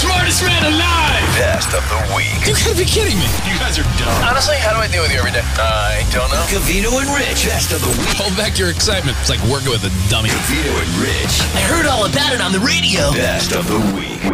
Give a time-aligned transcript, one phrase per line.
[0.00, 1.28] I'm the smartest man alive.
[1.36, 2.32] Best of the week.
[2.48, 3.28] You gotta be kidding me.
[3.44, 4.24] You guys are dumb.
[4.24, 5.42] Honestly, how do I deal with you every day?
[5.60, 6.40] I don't know.
[6.48, 7.44] Cavino and Rich.
[7.44, 8.16] Best of the week.
[8.16, 9.18] Hold back your excitement.
[9.20, 10.30] It's like working with a dummy.
[10.30, 11.44] Cavino and Rich.
[11.52, 13.12] I heard all about it on the radio.
[13.12, 14.24] Best of the week.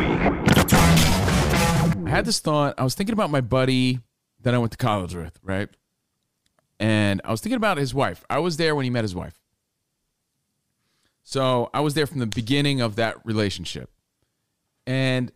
[2.06, 2.74] I had this thought.
[2.78, 3.98] I was thinking about my buddy
[4.42, 5.68] that I went to college with, right?
[6.78, 8.24] And I was thinking about his wife.
[8.30, 9.40] I was there when he met his wife.
[11.24, 13.90] So I was there from the beginning of that relationship.
[14.86, 15.32] And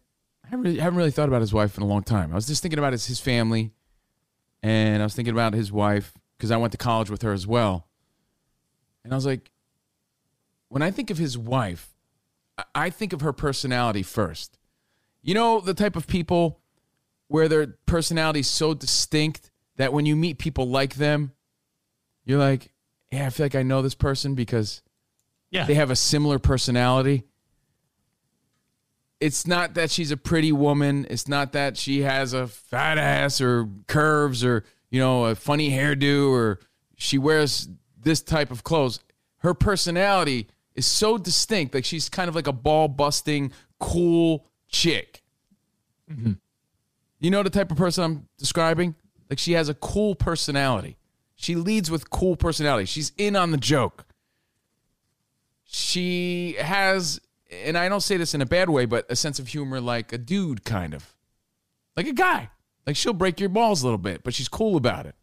[0.50, 2.32] I haven't really, haven't really thought about his wife in a long time.
[2.32, 3.70] I was just thinking about his, his family.
[4.64, 7.46] And I was thinking about his wife because I went to college with her as
[7.46, 7.86] well.
[9.04, 9.52] And I was like,
[10.68, 11.94] when I think of his wife,
[12.58, 14.58] I- I think of her personality first.
[15.22, 16.58] You know, the type of people
[17.28, 21.30] where their personality is so distinct that when you meet people like them,
[22.24, 22.72] you're like,
[23.12, 24.82] yeah, I feel like I know this person because
[25.52, 25.64] Yeah.
[25.64, 27.22] they have a similar personality.
[29.20, 31.06] It's not that she's a pretty woman.
[31.10, 35.70] It's not that she has a fat ass or curves or, you know, a funny
[35.70, 36.58] hairdo or
[36.96, 37.68] she wears
[38.02, 39.00] this type of clothes.
[39.38, 41.74] Her personality is so distinct.
[41.74, 45.22] Like she's kind of like a ball busting, cool chick.
[46.10, 46.32] Mm-hmm.
[47.18, 48.94] You know the type of person I'm describing?
[49.28, 50.96] Like she has a cool personality.
[51.36, 52.86] She leads with cool personality.
[52.86, 54.06] She's in on the joke.
[55.64, 59.48] She has, and I don't say this in a bad way, but a sense of
[59.48, 61.14] humor like a dude, kind of.
[61.96, 62.50] Like a guy.
[62.86, 65.14] Like she'll break your balls a little bit, but she's cool about it.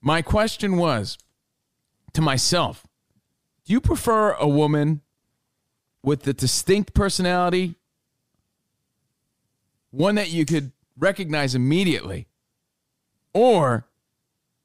[0.00, 1.18] My question was
[2.14, 2.86] to myself
[3.64, 5.02] Do you prefer a woman
[6.02, 7.76] with a distinct personality
[9.90, 12.28] one that you could recognize immediately,
[13.34, 13.86] or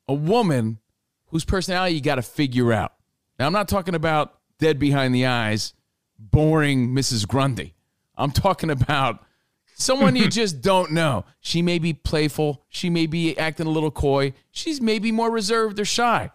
[0.07, 0.79] a woman
[1.27, 2.93] whose personality you got to figure out.
[3.39, 5.73] Now, I'm not talking about dead behind the eyes,
[6.17, 7.27] boring Mrs.
[7.27, 7.73] Grundy.
[8.17, 9.23] I'm talking about
[9.75, 11.25] someone you just don't know.
[11.41, 15.79] She may be playful, she may be acting a little coy, she's maybe more reserved
[15.79, 16.31] or shy.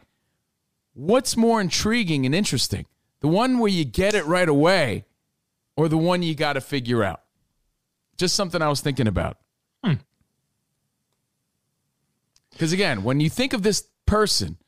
[0.92, 2.86] What's more intriguing and interesting?
[3.20, 5.04] The one where you get it right away,
[5.76, 7.22] or the one you got to figure out?
[8.16, 9.38] Just something I was thinking about.
[9.84, 9.94] Hmm.
[12.50, 14.58] Because again, when you think of this person,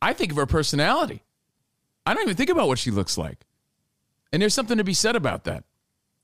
[0.00, 1.22] I think of her personality.
[2.06, 3.38] I don't even think about what she looks like.
[4.32, 5.64] And there's something to be said about that.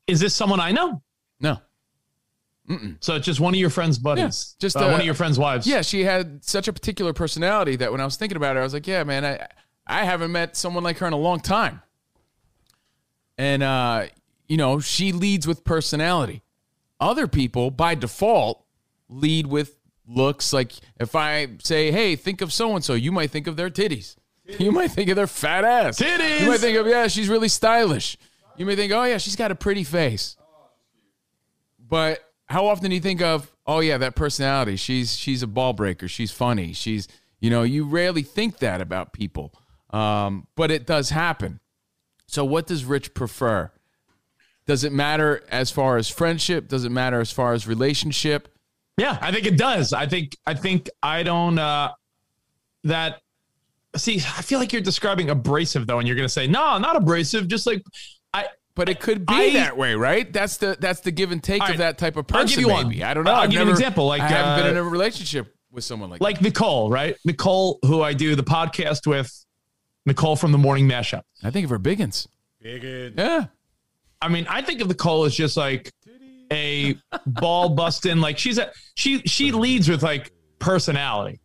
[0.07, 1.03] Is this someone I know?
[1.41, 1.59] No.
[3.01, 4.55] So it's just one of your friends' buddies.
[4.57, 5.67] Yeah, just, uh, uh, one of your friends' wives.
[5.67, 8.65] Yeah, she had such a particular personality that when I was thinking about her, I
[8.65, 9.49] was like, yeah, man, I
[9.87, 11.83] I haven't met someone like her in a long time.
[13.37, 14.07] And uh,
[14.47, 16.43] you know, she leads with personality.
[17.01, 18.65] Other people, by default,
[19.09, 19.77] lead with
[20.07, 20.53] looks.
[20.53, 23.71] Like if I say, hey, think of so and so, you might think of their
[23.71, 24.15] titties.
[24.59, 25.99] You might think of their fat ass.
[25.99, 26.41] Titties!
[26.41, 28.17] You might think of, yeah, she's really stylish.
[28.57, 30.37] You may think, oh yeah, she's got a pretty face.
[31.79, 34.77] But how often do you think of, oh yeah, that personality?
[34.77, 36.09] She's she's a ball breaker.
[36.09, 36.73] She's funny.
[36.73, 37.09] She's
[37.41, 39.55] you know, you rarely think that about people.
[39.91, 41.61] Um, but it does happen.
[42.27, 43.73] So what does Rich prefer?
[44.67, 46.69] Does it matter as far as friendship?
[46.69, 48.49] Does it matter as far as relationship?
[48.97, 49.93] Yeah, I think it does.
[49.93, 51.93] I think I think I don't uh
[52.85, 53.23] that
[53.97, 57.49] see, I feel like you're describing abrasive though, and you're gonna say, no, not abrasive,
[57.49, 57.83] just like
[58.33, 60.33] I But it could be I- that way, right?
[60.33, 62.39] That's the that's the give and take All of that type of person.
[62.39, 62.63] I'll person.
[62.63, 63.03] give you one.
[63.11, 63.33] I don't know.
[63.33, 65.85] I'll I've give you an example, like, I haven't been uh, in a relationship with
[65.85, 67.17] someone like like Nicole, right?
[67.25, 69.31] Nicole, who I do the podcast with,
[70.07, 71.23] Nicole from the Morning Mashup.
[71.43, 72.27] I think of her biggins.
[72.63, 73.15] Biggin.
[73.17, 73.47] Yeah.
[74.23, 75.93] I mean, I think of Nicole as just like
[76.53, 76.97] a
[77.27, 81.41] ball busting, like she's a she she leads with like personality.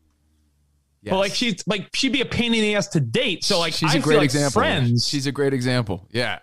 [1.06, 1.12] Yes.
[1.12, 3.44] But like she's like she'd be a pain in the ass to date.
[3.44, 4.60] So like she's I a great feel like example.
[4.60, 5.08] friends.
[5.08, 6.08] She's a great example.
[6.12, 6.40] Yeah.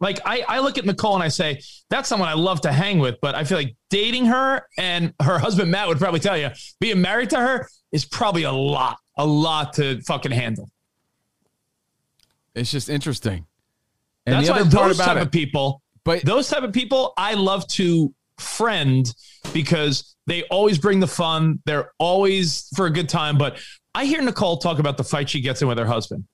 [0.00, 1.60] Like I, I look at Nicole and I say,
[1.90, 5.38] that's someone I love to hang with, but I feel like dating her and her
[5.38, 6.50] husband Matt would probably tell you,
[6.80, 10.68] being married to her is probably a lot, a lot to fucking handle.
[12.56, 13.46] It's just interesting.
[14.26, 16.64] And That's the why other part those about type it, of people, but those type
[16.64, 19.06] of people, I love to friend
[19.52, 21.60] because they always bring the fun.
[21.66, 23.38] They're always for a good time.
[23.38, 23.58] But
[23.94, 26.24] I hear Nicole talk about the fight she gets in with her husband,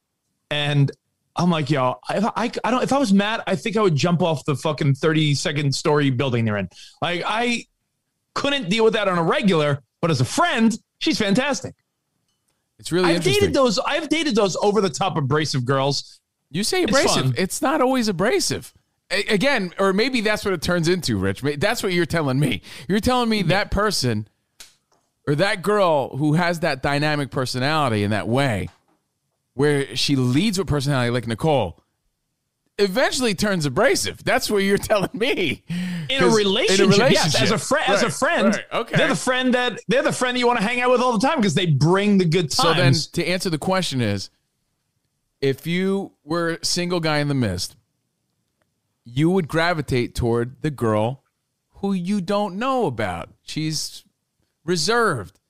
[0.50, 0.90] and
[1.36, 3.94] I'm like, yo, if I, I don't, if I was mad, I think I would
[3.94, 6.68] jump off the fucking 30 second story building they're in.
[7.00, 7.66] Like, I
[8.34, 11.74] couldn't deal with that on a regular, but as a friend, she's fantastic.
[12.78, 13.40] It's really I've interesting.
[13.40, 13.78] dated those.
[13.78, 16.20] I've dated those over the top abrasive girls.
[16.50, 17.24] You say abrasive.
[17.24, 17.34] fun.
[17.36, 18.72] It's, not always abrasive.
[19.10, 21.42] A- again, or maybe that's what it turns into, Rich.
[21.58, 22.62] That's what you're telling me.
[22.88, 24.28] You're telling me that person
[25.30, 28.68] or that girl who has that dynamic personality in that way,
[29.54, 31.80] where she leads with personality like Nicole,
[32.78, 34.24] eventually turns abrasive.
[34.24, 35.62] That's what you're telling me.
[36.08, 38.96] In a relationship, yes, as a friend, as a friend, right, okay.
[38.96, 41.16] they're the friend that they're the friend that you want to hang out with all
[41.16, 43.04] the time because they bring the good times.
[43.04, 44.30] So then, to answer the question is,
[45.40, 47.76] if you were a single guy in the mist,
[49.04, 51.22] you would gravitate toward the girl
[51.74, 53.28] who you don't know about.
[53.42, 54.02] She's
[54.70, 55.40] reserved.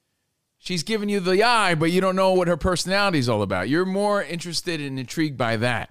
[0.59, 3.69] She's giving you the eye, but you don't know what her personality is all about.
[3.69, 5.91] You're more interested and intrigued by that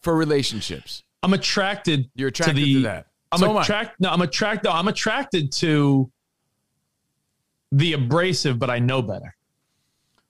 [0.00, 1.02] for relationships.
[1.22, 2.10] I'm attracted.
[2.14, 3.06] You're attracted to, the, to that.
[3.32, 3.96] I'm So attracted.
[4.00, 4.68] No, I'm attracted.
[4.68, 6.10] No, I'm attracted to
[7.72, 9.34] the abrasive, but I know better.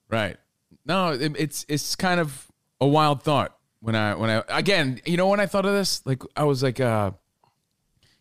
[0.09, 0.37] Right.
[0.85, 2.47] No, it, it's it's kind of
[2.81, 6.05] a wild thought when I when I again, you know when I thought of this,
[6.05, 7.11] like I was like uh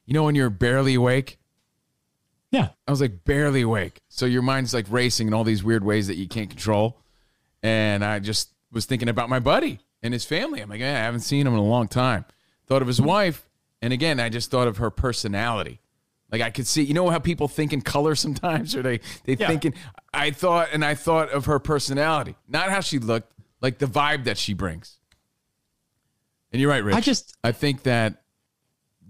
[0.07, 1.39] you know when you're barely awake?
[2.51, 2.69] Yeah.
[2.87, 3.99] I was like barely awake.
[4.09, 7.01] So your mind's like racing in all these weird ways that you can't control.
[7.63, 10.61] And I just was thinking about my buddy and his family.
[10.61, 12.25] I'm like, "Eh, I haven't seen him in a long time.
[12.67, 13.49] Thought of his wife,
[13.83, 15.81] and again, I just thought of her personality.
[16.31, 19.35] Like I could see, you know how people think in color sometimes, or they they
[19.39, 19.49] Yeah.
[19.49, 19.75] think in.
[20.15, 24.25] I thought, and I thought of her personality, not how she looked, like the vibe
[24.25, 24.99] that she brings.
[26.53, 26.97] And you're right, Rich.
[26.97, 28.23] I just- I think that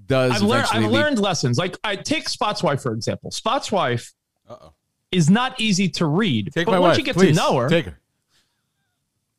[0.08, 0.66] does I've learned.
[0.72, 1.58] I've lead- learned lessons.
[1.58, 3.31] Like I take Spot's wife for example.
[3.31, 4.12] Spot's wife
[5.12, 6.50] is not easy to read.
[6.52, 6.99] Take but my once wife.
[6.99, 7.37] you get please.
[7.37, 7.99] to know her, Take her.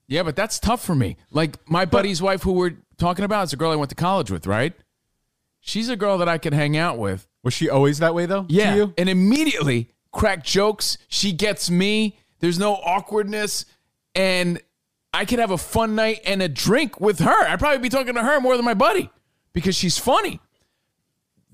[0.08, 1.18] Yeah, but that's tough for me.
[1.32, 4.32] Like my buddy's wife, who we're talking about, is a girl I went to college
[4.32, 4.74] with, right?
[5.60, 7.28] She's a girl that I could hang out with.
[7.44, 8.44] Was she always that way though?
[8.44, 8.94] to Yeah, you?
[8.98, 10.98] and immediately crack jokes.
[11.08, 12.18] She gets me.
[12.40, 13.66] There's no awkwardness,
[14.16, 14.62] and
[15.14, 17.48] I could have a fun night and a drink with her.
[17.48, 19.10] I'd probably be talking to her more than my buddy
[19.54, 20.40] because she's funny.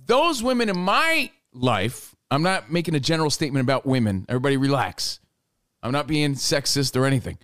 [0.06, 4.26] Those women in my life, I'm not making a general statement about women.
[4.30, 5.20] Everybody relax.
[5.82, 7.38] I'm not being sexist or anything.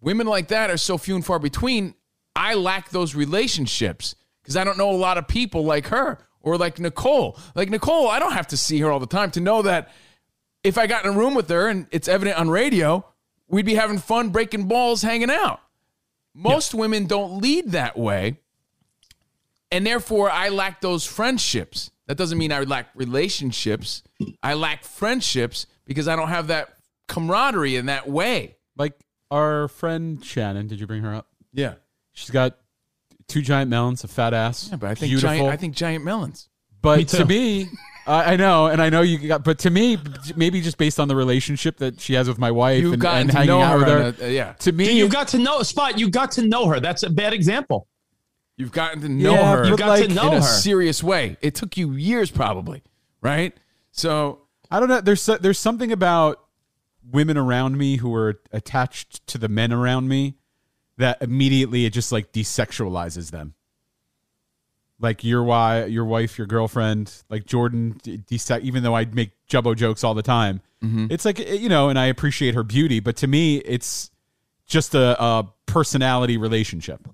[0.00, 1.94] Women like that are so few and far between.
[2.34, 6.56] I lack those relationships because I don't know a lot of people like her or
[6.56, 7.38] like Nicole.
[7.54, 9.92] Like Nicole, I don't have to see her all the time to know that
[10.64, 13.04] if I got in a room with her and it's evident on radio,
[13.48, 15.60] we'd be having fun breaking balls, hanging out.
[16.34, 18.38] Most women don't lead that way.
[19.72, 21.90] And therefore, I lack those friendships.
[22.06, 24.02] That doesn't mean I lack relationships.
[24.42, 26.76] I lack friendships because I don't have that
[27.08, 28.56] camaraderie in that way.
[28.76, 28.92] Like
[29.30, 31.28] our friend Shannon, did you bring her up?
[31.52, 31.74] Yeah.
[32.12, 32.58] She's got
[33.28, 34.68] two giant melons, a fat ass.
[34.70, 35.30] Yeah, but I think beautiful.
[35.30, 36.48] giant, I think giant melons.
[36.82, 37.68] But Me to me,
[38.06, 39.44] I I know, and I know you got.
[39.44, 39.96] But to me,
[40.36, 43.20] maybe just based on the relationship that she has with my wife You've and, gotten
[43.22, 44.52] and to hanging know out her with her, on a- uh, yeah.
[44.54, 45.96] To me, you got to know Spot.
[45.98, 46.80] You got to know her.
[46.80, 47.86] That's a bad example.
[48.62, 50.42] You've gotten to know Yeah, her but You got like, to know in a her.
[50.42, 51.36] serious way.
[51.42, 52.82] It took you years, probably,
[53.20, 53.52] right?
[53.90, 55.00] So I don't know.
[55.00, 56.40] There's there's something about
[57.10, 60.36] women around me who are attached to the men around me
[60.96, 63.54] that immediately it just like desexualizes them.
[65.00, 67.98] Like your wife, your wife, your girlfriend, like Jordan.
[68.04, 71.08] de- Dese- even though I make jubbo jokes all the time, mm-hmm.
[71.10, 74.12] it's like you know, and I appreciate her beauty, but to me, it's
[74.66, 77.08] just a, a personality relationship.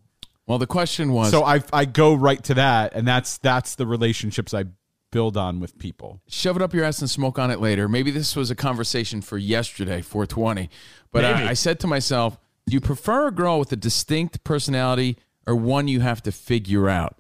[0.48, 3.86] Well, the question was So I I go right to that, and that's that's the
[3.86, 4.64] relationships I
[5.10, 6.20] build on with people.
[6.28, 7.88] shove it up your ass and smoke on it later.
[7.88, 10.68] Maybe this was a conversation for yesterday, 420.
[11.12, 15.16] But I, I said to myself, do you prefer a girl with a distinct personality
[15.46, 17.16] or one you have to figure out?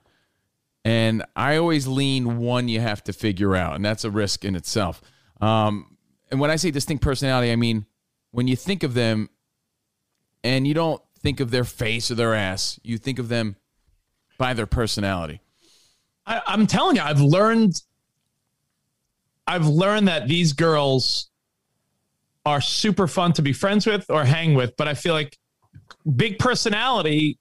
[0.84, 4.54] And I always lean one you have to figure out, and that's a risk in
[4.54, 5.00] itself.
[5.40, 5.96] Um,
[6.30, 7.86] and when I say distinct personality, I mean
[8.30, 9.30] when you think of them
[10.44, 13.56] and you don't think of their face or their ass, you think of them
[14.38, 15.40] by their personality.
[16.26, 17.82] I, I'm telling you, I've learned.
[19.46, 21.30] I've learned that these girls
[22.44, 25.38] are super fun to be friends with or hang with, but I feel like
[26.16, 27.38] big personality,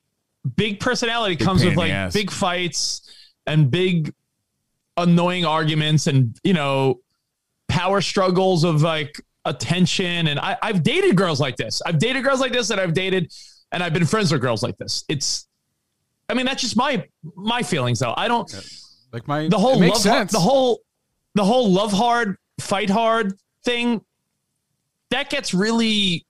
[0.55, 3.01] big personality comes with like big fights
[3.45, 4.13] and big
[4.95, 6.99] annoying arguments and you know
[7.67, 10.27] power struggles of like attention.
[10.27, 11.81] And I, I've dated girls like this.
[11.85, 13.31] I've dated girls like this, and I've dated
[13.71, 15.03] and I've been friends with girls like this.
[15.09, 15.47] It's,
[16.29, 17.05] I mean, that's just my
[17.35, 18.13] my feelings though.
[18.17, 18.49] I don't
[19.13, 20.31] Like my the whole love hard, sense.
[20.31, 20.81] the whole
[21.35, 23.33] the whole love hard fight hard
[23.63, 24.01] thing
[25.11, 26.25] that gets really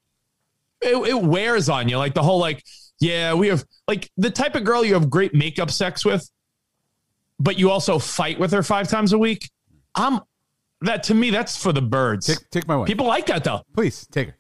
[0.82, 2.64] it, it wears on you like the whole like
[3.00, 6.30] yeah, we have like the type of girl you have great makeup sex with,
[7.40, 9.50] but you also fight with her five times a week.
[9.96, 10.20] I'm
[10.82, 12.28] that to me, that's for the birds.
[12.28, 12.88] Take, take my wife.
[12.88, 13.62] People like that though.
[13.74, 14.37] Please take her.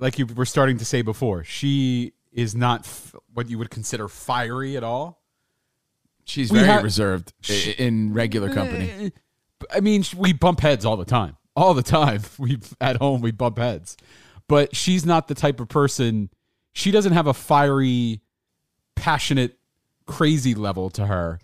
[0.00, 4.08] Like you were starting to say before, she is not f- what you would consider
[4.08, 5.22] fiery at all.
[6.24, 8.90] She's We very ha- reserved i- in regular company.
[8.90, 9.10] Eh,
[9.74, 11.36] I mean, we bump heads all the time.
[11.56, 12.22] All the time.
[12.38, 13.96] We at home we bump heads.
[14.48, 16.30] But she's not the type of person.
[16.72, 18.20] She doesn't have a fiery,
[18.96, 19.58] passionate,
[20.06, 21.38] crazy level to her.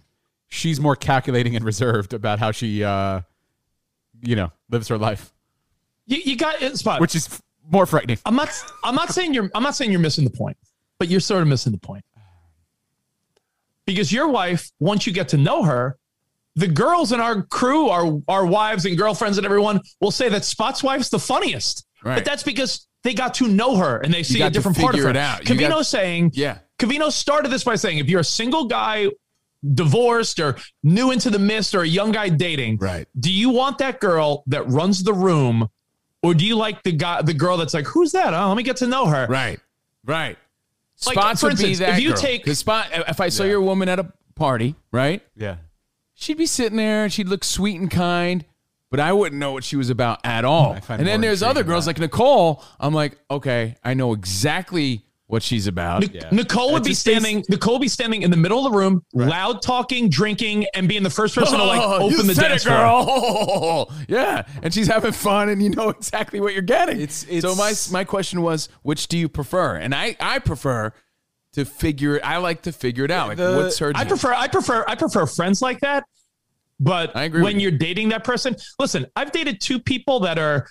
[0.48, 3.20] She's more calculating and reserved about how she, uh,
[4.22, 5.32] you know, lives her life,
[6.06, 7.00] You, you got it, spot.
[7.00, 8.18] which is f- more frightening.
[8.24, 8.48] I'm not.
[8.84, 9.50] I'm not saying you're.
[9.54, 10.56] I'm not saying you're missing the point,
[10.98, 12.04] but you're sort of missing the point.
[13.86, 15.96] Because your wife, once you get to know her,
[16.56, 20.44] the girls in our crew, our our wives and girlfriends and everyone will say that
[20.44, 21.86] Spot's wife's the funniest.
[22.04, 22.16] Right.
[22.16, 25.00] But that's because they got to know her and they see a different part of
[25.02, 25.10] her.
[25.10, 25.48] it out.
[25.48, 26.58] You Cavino got- saying, Yeah.
[26.78, 29.08] Cavino started this by saying, if you're a single guy,
[29.74, 33.06] divorced or new into the mist, or a young guy dating, Right.
[33.18, 35.68] Do you want that girl that runs the room,
[36.22, 38.34] or do you like the guy, the girl that's like, who's that?
[38.34, 39.26] Oh, let me get to know her.
[39.28, 39.60] Right.
[40.04, 40.36] Right.
[41.06, 42.18] Like, Spots for would be instance, that if you girl.
[42.18, 45.22] take- 'Cause spot if I saw your woman at a party, right?
[45.36, 45.56] Yeah.
[46.14, 48.44] She'd be sitting there and she'd look sweet and kind,
[48.90, 50.72] but I wouldn't know what she was about at all.
[50.72, 51.90] I find And then more there's intrigue other in girls that.
[51.90, 52.62] like Nicole.
[52.80, 56.00] I'm like, okay, I know exactly what she's about.
[56.02, 57.44] Nic- Nicole would It be just stays- standing.
[57.48, 61.02] Nicole would be standing in the middle of the room, loud talking, drinking, and being
[61.02, 62.78] the first person to like Oh, you open the said dance it, floor.
[62.78, 63.92] girl.
[64.08, 67.00] yeah, and she's having fun, and you know exactly what you're getting.
[67.00, 69.74] It's- so my my question was, which do you prefer?
[69.76, 70.92] And I I prefer
[71.54, 72.16] to figure.
[72.16, 73.28] It I like to figure it out.
[73.28, 73.90] Like, The- what's her?
[73.96, 74.32] I prefer.
[74.32, 74.84] I prefer.
[74.86, 76.04] I prefer friends like that.
[76.78, 77.70] But I agree when with you.
[77.70, 79.06] you're dating that person, listen.
[79.16, 80.68] I've dated two people that are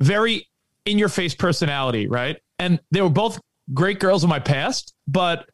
[0.00, 0.46] very
[0.84, 2.36] in your face personality, right?
[2.58, 3.40] And they were both
[3.72, 5.48] great girls in my past, but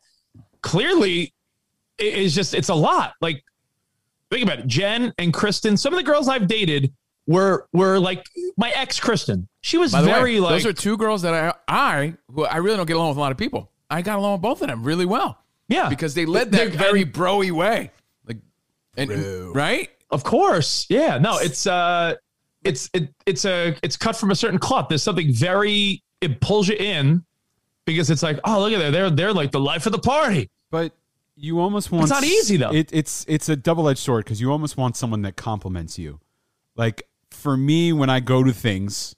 [0.62, 1.32] clearly
[1.98, 3.14] it is just it's a lot.
[3.20, 3.44] Like
[4.30, 4.66] think about it.
[4.66, 6.92] Jen and Kristen, some of the girls I've dated
[7.26, 8.24] were were like
[8.56, 9.48] my ex Kristen.
[9.60, 12.76] She was very way, like those are two girls that I I who I really
[12.76, 13.70] don't get along with a lot of people.
[13.90, 15.38] I got along with both of them really well.
[15.68, 17.90] yeah because they led They're- that very broy way,
[18.26, 18.38] like
[18.96, 19.10] and
[19.54, 19.90] right.
[20.10, 20.86] Of course.
[20.88, 21.18] Yeah.
[21.18, 22.14] No, it's uh
[22.64, 24.88] it's it it's a it's cut from a certain cloth.
[24.88, 27.24] There's something very it pulls you in
[27.92, 28.90] because it's like, oh look at that.
[28.90, 30.50] They're they're like the life of the party.
[30.70, 30.92] But
[31.36, 32.72] you almost want It's not easy, though.
[32.72, 36.20] It, it's it's a double edged sword because you almost want someone that compliments you.
[36.76, 39.14] Like for me, when I go to things,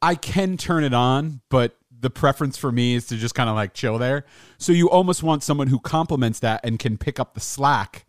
[0.00, 3.56] I can turn it on, but the preference for me is to just kind of
[3.56, 4.26] like chill there.
[4.58, 8.04] So you almost want someone who complements that and can pick up the slack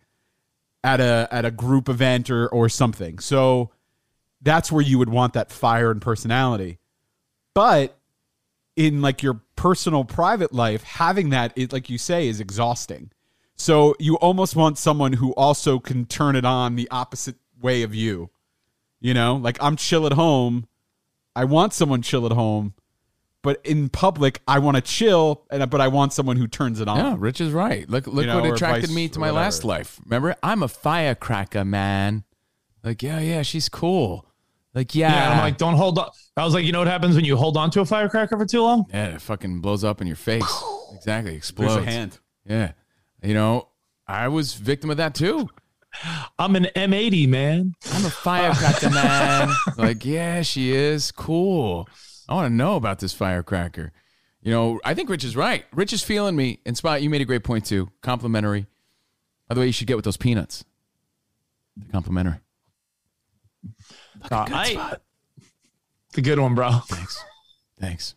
[0.83, 3.19] at a at a group event or or something.
[3.19, 3.71] So
[4.41, 6.77] that's where you would want that fire and personality.
[7.53, 7.97] But
[8.75, 13.11] in like your personal private life, having that, it, like you say, is exhausting.
[13.55, 17.95] So you almost want someone who also can turn it on the opposite way of
[17.95, 18.29] you.
[18.99, 20.67] You know, like I'm chill at home.
[21.35, 22.73] I want someone chill at home,
[23.41, 26.87] but in public, I want to chill, and but I want someone who turns it
[26.87, 26.97] on.
[26.97, 27.87] Yeah, Rich is right.
[27.89, 29.99] Look, look You know, what attracted me to my last life.
[30.05, 32.23] Remember, I'm a firecracker, man.
[32.83, 34.25] Like, yeah, yeah, she's cool.
[34.75, 35.31] Like, yeah, Yeah.
[35.31, 36.09] I'm like, don't hold on.
[36.37, 38.45] I was like, you know what happens when you hold on to a firecracker for
[38.45, 38.85] too long?
[38.89, 40.43] yeah, it fucking blows up in your face.
[40.93, 41.75] exactly, explodes.
[41.75, 42.19] There's a hand.
[42.45, 42.71] Yeah,
[43.23, 43.69] you know,
[44.07, 45.49] I was victim of that too.
[46.37, 47.73] I'm an M80, man.
[47.93, 49.49] I'm a firecracker, man.
[49.77, 51.87] Like, yeah, she is cool.
[52.27, 53.93] I want to know about this firecracker.
[54.41, 55.63] You know, I think Rich is right.
[55.73, 56.59] Rich is feeling me.
[56.65, 57.89] And Spot, you made a great point too.
[58.01, 58.67] Complimentary.
[59.47, 60.65] By the way, you should get with those peanuts.
[61.77, 62.39] They're complimentary.
[64.23, 64.95] Uh, I,
[66.13, 66.71] the good one, bro.
[66.87, 67.23] Thanks.
[67.79, 68.15] Thanks.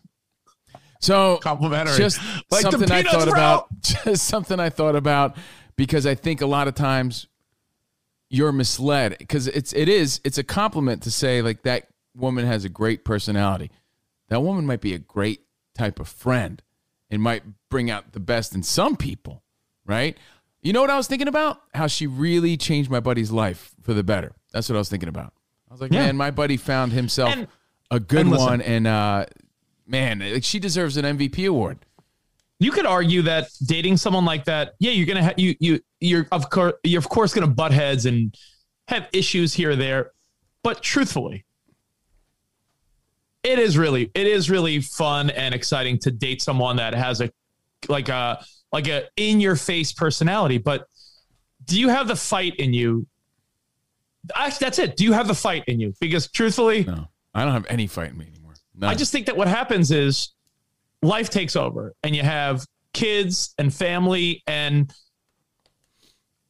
[1.01, 1.97] So Complimentary.
[1.97, 2.19] Just
[2.51, 3.31] Like something I thought bro.
[3.33, 3.67] about.
[3.81, 5.37] Just something I thought about
[5.75, 7.27] because I think a lot of times
[8.29, 12.65] you're misled because it's it is it's a compliment to say like that woman has
[12.65, 13.71] a great personality.
[14.27, 15.41] That woman might be a great
[15.75, 16.61] type of friend
[17.09, 19.41] and might bring out the best in some people,
[19.85, 20.17] right?
[20.61, 21.61] You know what I was thinking about?
[21.73, 24.33] How she really changed my buddy's life for the better.
[24.51, 25.33] That's what I was thinking about.
[25.69, 26.05] I was like, Yeah.
[26.07, 27.47] man, my buddy found himself And-
[27.91, 28.45] a good and listen.
[28.47, 29.25] one, and uh,
[29.87, 31.79] man, like she deserves an MVP award.
[32.61, 36.27] you could argue that dating someone like that, yeah, you're gonna ha- you you you're
[36.31, 38.35] of course you're of course gonna butt heads and
[38.89, 40.11] have issues here or there,
[40.61, 41.45] but truthfully,
[43.43, 47.31] it is really it is really fun and exciting to date someone that has a
[47.87, 50.57] like a like a in your face personality.
[50.57, 50.87] But
[51.65, 53.07] do you have the fight in you?
[54.35, 54.97] Actually, that's it.
[54.97, 55.93] Do you have the fight in you?
[55.99, 58.53] Because truthfully, No, I don't have any fight in me anymore.
[58.75, 58.87] No.
[58.87, 60.33] I just think that what happens is
[61.01, 64.93] life takes over and you have kids and family and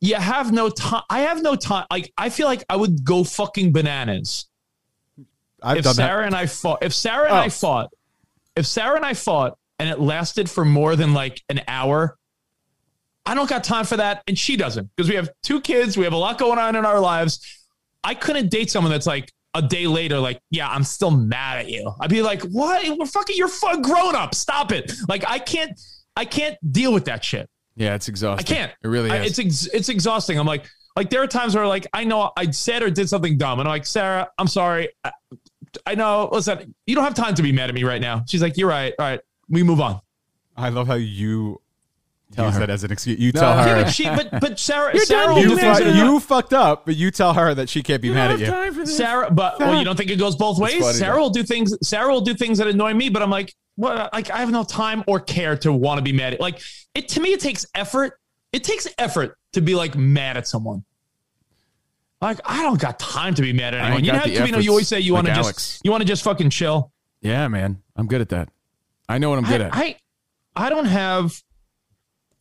[0.01, 1.03] you have no time.
[1.09, 1.85] I have no time.
[1.91, 4.45] Like I feel like I would go fucking bananas
[5.61, 6.27] I've if done Sarah that.
[6.27, 6.79] and I fought.
[6.83, 7.49] If Sarah and I Oh.
[7.49, 7.89] fought,
[8.55, 12.17] if Sarah and I fought and it lasted for more than like an hour,
[13.25, 15.97] I don't got time for that, and she doesn't because we have two kids.
[15.97, 17.58] We have a lot going on in our lives.
[18.03, 21.69] I couldn't date someone that's like a day later, like, yeah, I'm still mad at
[21.69, 21.91] you.
[21.99, 22.97] I'd be like, what?
[22.97, 24.35] We're fucking, you're fucking grown up.
[24.35, 24.91] Stop it.
[25.07, 25.79] Like, I can't,
[26.15, 27.49] I can't deal with that shit.
[27.75, 28.45] Yeah, it's exhausting.
[28.55, 28.71] I can't.
[28.83, 29.37] It really I- is.
[29.37, 30.37] it's ex- it's exhausting.
[30.37, 33.37] I'm like, like there are times where like I know I said or did something
[33.37, 34.89] dumb, and I'm like, Sarah, I'm sorry.
[35.05, 35.11] I,
[35.85, 36.27] I know.
[36.31, 38.23] Listen, you don't have time to be mad at me right now.
[38.27, 38.93] She's like, you're right.
[38.99, 40.01] All right, we move on.
[40.57, 41.61] I love how you
[42.31, 42.59] Tell use her.
[42.59, 43.19] that as an excuse.
[43.19, 43.39] You No.
[43.41, 45.77] tell Yeah, her but she, but but Sarah, Sarah you, do things.
[45.79, 48.39] fu- that are you fucked up, but you tell her that she can't be mad
[48.39, 48.39] at
[48.75, 48.85] you.
[48.85, 50.79] Sarah, but well, you don't think it goes both ways.
[50.79, 51.21] funny, Sarah though.
[51.23, 51.75] will do things.
[51.87, 54.13] Sarah will do things that annoy me, but I'm like, what?
[54.13, 56.39] Like I have no time or care to want to be mad at.
[56.39, 56.61] Like
[56.93, 58.19] it to me, it takes effort.
[58.53, 60.83] It takes effort to be like mad at someone.
[62.21, 64.03] Like I don't got time to be mad at anyone.
[64.03, 66.01] You know how you know, you always say you like want to just you want
[66.01, 66.91] to just fucking chill.
[67.21, 67.81] yeah, man.
[67.95, 68.49] I'm good at that.
[69.07, 69.75] I know what I'm good I, at.
[69.75, 69.95] I
[70.55, 71.41] I don't have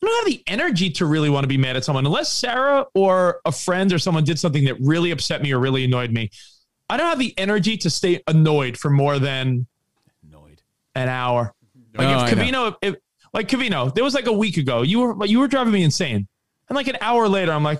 [0.01, 2.85] I don't have the energy to really want to be mad at someone unless Sarah
[2.93, 6.29] or a friend or someone did something that really upset me or really annoyed me.
[6.89, 9.67] I don't have the energy to stay annoyed for more than
[10.27, 10.61] Annoyed.
[10.95, 11.53] an hour.
[11.95, 12.43] Like No, if know.
[12.43, 12.95] Cavino, if,
[13.33, 14.81] like Cavino, there was like a week ago.
[14.81, 16.27] You were you were driving me insane,
[16.67, 17.79] and like an hour later, I'm like,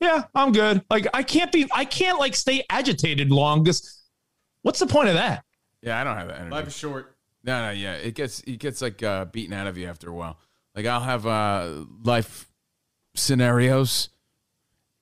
[0.00, 0.82] yeah, I'm good.
[0.90, 3.62] Like I can't be, I can't like stay agitated long.
[3.62, 4.02] Because
[4.62, 5.44] what's the point of that?
[5.82, 6.50] Yeah, I don't have that energy.
[6.50, 7.16] Life is short.
[7.44, 7.94] No, no, yeah.
[7.94, 10.38] It gets it gets like uh, beaten out of you after a while.
[10.82, 12.48] Like I'll have uh, life
[13.14, 14.08] scenarios,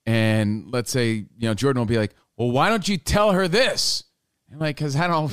[0.07, 3.47] and let's say you know Jordan will be like, "Well, why don't you tell her
[3.47, 4.03] this?"
[4.53, 5.33] I'm like, "Cause I don't,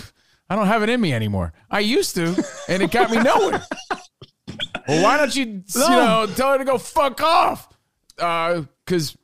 [0.50, 1.52] I don't have it in me anymore.
[1.72, 3.66] I used to, and it got me nowhere."
[4.88, 7.68] well, why don't you, you know, tell her to go fuck off?
[8.16, 9.18] Because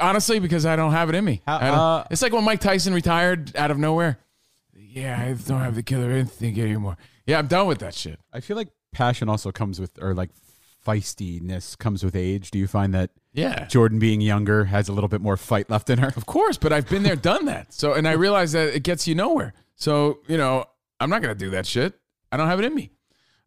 [0.00, 1.42] honestly, because I don't have it in me.
[1.46, 4.18] How- uh, it's like when Mike Tyson retired out of nowhere.
[4.74, 6.96] Yeah, I don't have the killer instinct anymore.
[7.26, 8.18] Yeah, I'm done with that shit.
[8.32, 10.30] I feel like passion also comes with, or like
[10.86, 12.50] feistiness comes with age.
[12.50, 13.66] Do you find that Yeah.
[13.66, 16.12] Jordan being younger has a little bit more fight left in her?
[16.16, 17.72] Of course, but I've been there, done that.
[17.72, 19.52] So, and I realize that it gets you nowhere.
[19.76, 20.64] So, you know,
[20.98, 21.94] I'm not going to do that shit.
[22.32, 22.90] I don't have it in me.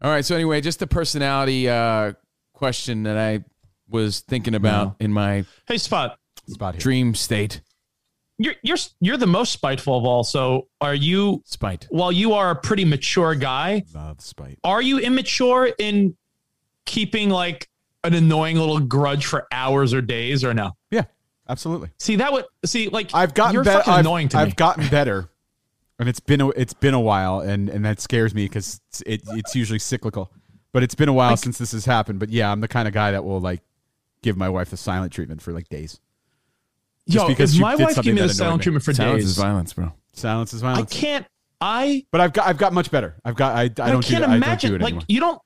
[0.01, 0.25] All right.
[0.25, 2.13] So, anyway, just the personality uh,
[2.53, 3.43] question that I
[3.89, 6.79] was thinking about in my Hey, Spot, Spot here.
[6.81, 7.61] dream state.
[8.37, 10.23] You're you're you're the most spiteful of all.
[10.23, 11.41] So are you?
[11.45, 11.87] Spite.
[11.89, 14.59] While you are a pretty mature guy, Love spite.
[14.63, 16.15] are you immature in
[16.85, 17.69] keeping like
[18.03, 20.71] an annoying little grudge for hours or days or no?
[20.91, 21.05] Yeah,
[21.47, 21.89] absolutely.
[21.99, 23.79] See that would see like I've gotten you're better.
[23.79, 24.53] fucking I've, annoying to I've me.
[24.57, 25.29] gotten better,
[25.99, 29.01] and it's been a, it's been a while, and and that scares me because it's,
[29.05, 30.31] it, it's usually cyclical.
[30.71, 32.19] But it's been a while since this has happened.
[32.19, 33.61] But yeah, I'm the kind of guy that will like
[34.23, 35.99] give my wife the silent treatment for like days.
[37.09, 38.63] Just Yo, because if my wife gave me that the silent me.
[38.63, 39.91] treatment for Silence days, is violence, bro.
[40.13, 40.91] Silence is violence.
[40.91, 41.25] I can't.
[41.59, 43.15] I But I've got I've got much better.
[43.25, 44.69] I've got I, I don't I do can't that- I don't imagine.
[44.71, 45.05] do it like anymore.
[45.07, 45.41] you don't.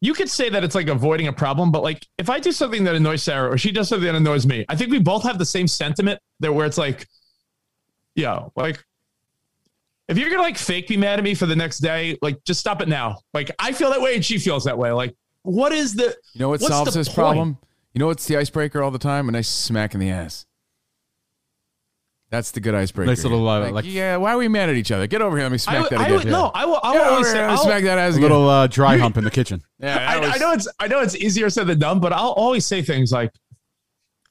[0.00, 2.82] You could say that it's like avoiding a problem, but like if I do something
[2.84, 5.38] that annoys Sarah or she does something that annoys me, I think we both have
[5.38, 7.06] the same sentiment that where it's like,
[8.16, 8.82] yo, like
[10.08, 12.60] if you're gonna like fake be mad at me for the next day, like just
[12.60, 13.18] stop it now.
[13.32, 14.90] Like I feel that way and she feels that way.
[14.92, 17.14] Like what is the You know what what's solves this point?
[17.16, 17.58] problem?
[17.94, 19.28] You know what's the icebreaker all the time?
[19.28, 20.46] A nice smack in the ass.
[22.32, 23.10] That's the good icebreaker.
[23.10, 25.06] Nice little, uh, like, like- yeah, why are we mad at each other?
[25.06, 25.44] Get over here.
[25.44, 26.16] Let me I smack would, that I again.
[26.16, 26.80] would no, I will.
[26.82, 28.22] I will always say I'll- smack that ass a again.
[28.22, 29.62] little uh, dry hump in the kitchen.
[29.78, 32.12] Yeah, I, that was- I know it's I know it's easier said than done, but
[32.12, 33.32] I'll always say things like,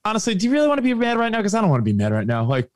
[0.03, 1.37] honestly, do you really want to be mad right now?
[1.39, 2.43] Because I don't want to be mad right now.
[2.43, 2.69] Like,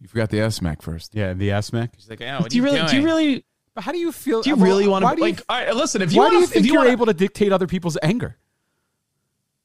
[0.00, 1.14] You forgot the ass smack first.
[1.14, 1.92] Yeah, the ass smack.
[1.96, 3.44] She's like, oh, what do you really do you really
[3.76, 4.42] But how do you feel?
[4.42, 5.42] do you really want to do you- like?
[5.48, 6.90] All right, listen, if you why do want you to, think if you you're want
[6.90, 8.36] able to dictate other people's anger?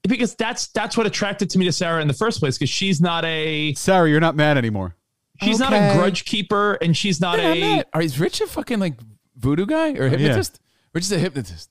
[0.04, 3.00] Because that's that's what attracted to me to Sarah in the first place because she's
[3.02, 4.96] not a Sarah, you're not mad anymore.
[5.44, 8.48] she's not a grudge keeper and she's not Yeah, a not- Are is Rich a
[8.48, 8.96] fucking like
[9.36, 10.60] voodoo guy or hypnotist?
[10.94, 11.70] Rich is a hypnotist.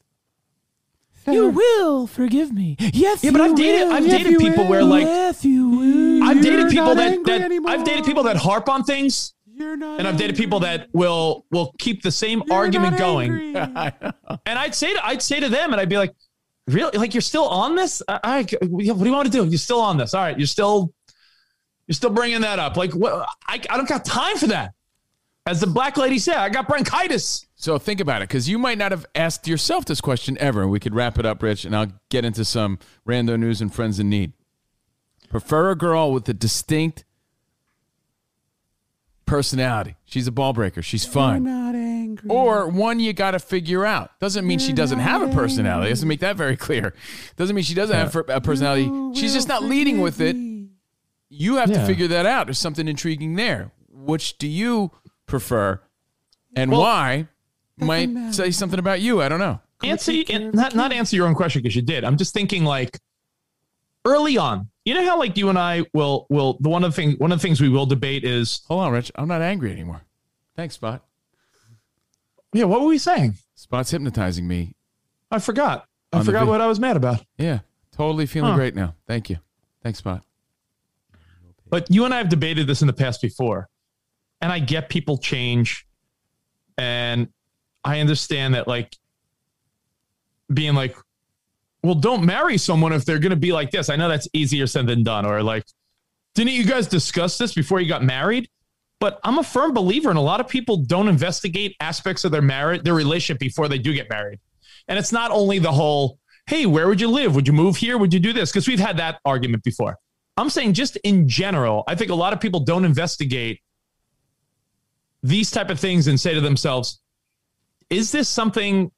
[1.26, 2.76] You will forgive me.
[2.80, 3.30] Yes, yeah.
[3.30, 6.24] But I've dated I've dated people where like yes, you will.
[6.24, 7.70] I've dated You're people that, that anymore.
[7.70, 9.98] I've dated people that harp on things You're not.
[10.00, 13.54] and I've dated people that will will keep the same argument going.
[14.46, 16.14] And I'd say to I'd say to them, and I'd be like,
[16.72, 16.98] "Really?
[16.98, 18.02] Like you're still on this?
[18.08, 19.44] I, I, what do you want to do?
[19.46, 20.14] You're still on this?
[20.14, 20.92] All right, you're still,
[21.86, 22.76] you're still bringing that up.
[22.76, 23.28] Like what?
[23.46, 24.74] I, I don't got time for that.
[25.46, 27.46] As the black lady said, I got bronchitis.
[27.56, 30.68] So think about it, because you might not have asked yourself this question ever.
[30.68, 33.98] We could wrap it up, Rich, and I'll get into some random news and friends
[33.98, 34.32] in need.
[35.30, 37.04] Prefer a girl with a distinct
[39.26, 39.96] personality.
[40.04, 40.82] She's a ball breaker.
[40.82, 41.44] She's fun.
[42.10, 42.30] Angry.
[42.30, 44.18] Or one you got to figure out.
[44.20, 45.90] Doesn't mean she doesn't have a personality.
[45.90, 46.94] Doesn't make that very clear.
[47.36, 48.90] Doesn't mean she doesn't have a personality.
[49.18, 50.36] She's just not leading with it.
[51.28, 51.86] You have to Yeah.
[51.86, 52.46] figure that out.
[52.48, 53.72] There's something intriguing there.
[53.92, 54.90] Which do you
[55.26, 55.80] prefer,
[56.56, 57.28] and Well- why?
[57.78, 59.22] Might say something about you.
[59.22, 59.60] I don't know.
[59.82, 62.04] answer and not not answer your own question because you did.
[62.04, 62.98] I'm just thinking like
[64.04, 64.68] early on.
[64.84, 67.32] You know how like you and I will will the one of the thing one
[67.32, 69.10] of the things we will debate is Hold on, Rich.
[69.14, 70.02] I'm not angry anymore.
[70.56, 71.02] Thanks, Spot.
[72.52, 73.34] Yeah what were we saying?
[73.54, 74.74] Spot's hypnotizing me.
[75.30, 75.86] I forgot.
[76.12, 77.24] I forgot what I was mad about.
[77.38, 77.60] Yeah,
[77.92, 78.56] totally feeling Huh.
[78.56, 78.94] great now.
[79.06, 79.38] Thank you.
[79.82, 80.22] Thanks, Spot.
[81.68, 83.68] But you and I have debated this in the past before,
[84.40, 85.86] and I get people change,
[86.76, 87.28] and
[87.84, 88.96] I understand that like
[90.52, 90.96] being like,
[91.82, 93.88] well, don't marry someone if they're going to be like this.
[93.88, 95.24] I know that's easier said than done.
[95.24, 95.64] Or like,
[96.34, 98.48] didn't you guys discuss this before you got married?
[99.00, 102.42] But I'm a firm believer, and a lot of people don't investigate aspects of their
[102.42, 104.38] marriage, their relationship before they do get married.
[104.88, 107.34] And it's not only the whole, hey, where would you live?
[107.34, 107.96] Would you move here?
[107.96, 108.52] Would you do this?
[108.52, 109.96] Because we've had that argument before.
[110.36, 113.60] I'm saying just in general, I think a lot of people don't investigate
[115.22, 117.00] these type of things and say to themselves,
[117.88, 118.90] is this something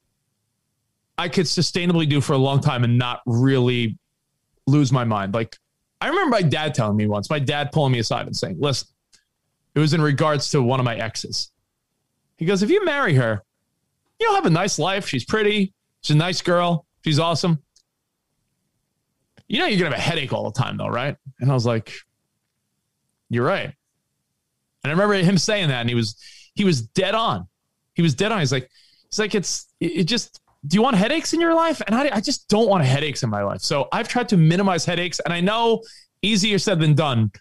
[1.17, 3.97] I could sustainably do for a long time and not really
[4.67, 5.33] lose my mind?
[5.33, 5.57] Like
[5.99, 8.87] I remember my dad telling me once, my dad pulling me aside and saying, listen,
[9.75, 11.51] it was in regards to one of my exes.
[12.37, 13.43] He goes, if you marry her,
[14.19, 15.07] you'll have a nice life.
[15.07, 15.73] She's pretty.
[16.01, 16.85] She's a nice girl.
[17.03, 17.59] She's awesome.
[19.47, 21.15] You know, you're going to have a headache all the time, though, right?
[21.39, 21.93] And I was like,
[23.29, 23.73] you're right.
[24.83, 26.17] And I remember him saying that, and he was
[26.55, 27.47] he was dead on.
[27.93, 28.39] He was dead on.
[28.39, 28.69] He's like,
[29.09, 30.39] he's like, it's it just.
[30.65, 31.81] Do you want headaches in your life?
[31.85, 33.59] And I, I just don't want headaches in my life.
[33.59, 35.83] So I've tried to minimize headaches, and I know
[36.21, 37.31] easier said than done.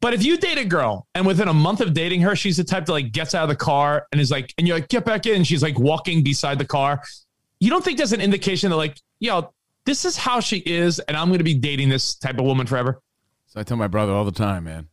[0.00, 2.64] But if you date a girl and within a month of dating her, she's the
[2.64, 5.04] type that like gets out of the car and is like, and you're like, get
[5.04, 5.36] back in.
[5.36, 7.02] And she's like walking beside the car.
[7.58, 9.52] You don't think that's an indication that like, yo,
[9.84, 12.66] this is how she is, and I'm going to be dating this type of woman
[12.66, 13.00] forever?
[13.46, 14.88] So I tell my brother all the time, man.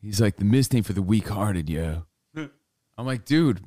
[0.00, 2.04] He's like, the mist for the weak hearted, yo.
[2.36, 2.44] Hmm.
[2.98, 3.62] I'm like, dude,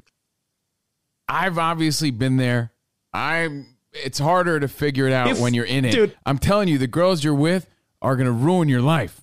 [1.27, 2.71] I've obviously been there.
[3.13, 5.91] I'm it's harder to figure it out If- when you're in it.
[5.91, 6.15] dude.
[6.25, 7.67] I'm telling you, the girls you're with
[8.01, 9.21] are gonna ruin your life.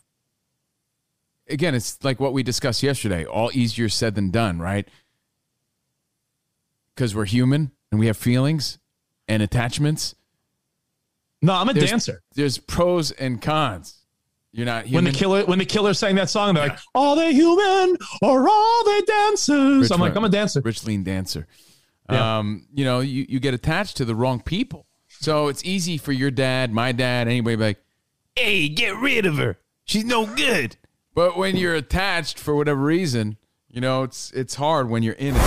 [1.53, 3.25] Again, it's like what we discussed yesterday.
[3.25, 4.88] All easier said than done, right?
[6.95, 8.79] Because we're human and we have feelings
[9.29, 10.15] and attachments.
[11.41, 12.23] No, I'm a There's- dancer.
[12.35, 13.99] There's pros and cons.
[14.55, 17.33] You're not When the killer when the killer sang that song, they're like, "Are they
[17.33, 21.47] human or are they dancers?" I'm like, "I'm a dancer." Rich lean dancer.
[22.11, 22.38] Yeah.
[22.38, 24.85] Um, you know, you, you get attached to the wrong people.
[25.09, 27.83] So it's easy for your dad, my dad, anybody be like,
[28.37, 29.57] hey, get rid of her.
[29.85, 30.77] She's no good.
[31.14, 33.37] But when you're attached for whatever reason,
[33.68, 35.42] you know, it's it's hard when you're in it.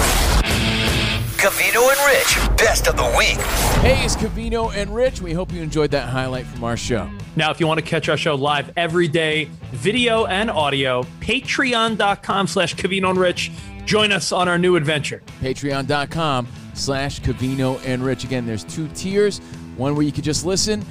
[1.38, 3.38] Cavino and Rich, best of the week.
[3.82, 5.22] Hey, it's Cavino and Rich.
[5.22, 7.10] We hope you enjoyed that highlight from our show.
[7.36, 12.48] Now, if you want to catch our show live every day, video and audio, patreon.com
[12.48, 13.52] slash Cavino and Rich.
[13.86, 15.22] Join us on our new adventure.
[15.42, 18.24] Patreon.com slash Cavino and Rich.
[18.24, 19.40] Again, there's two tiers.
[19.78, 20.84] One where you could just listen,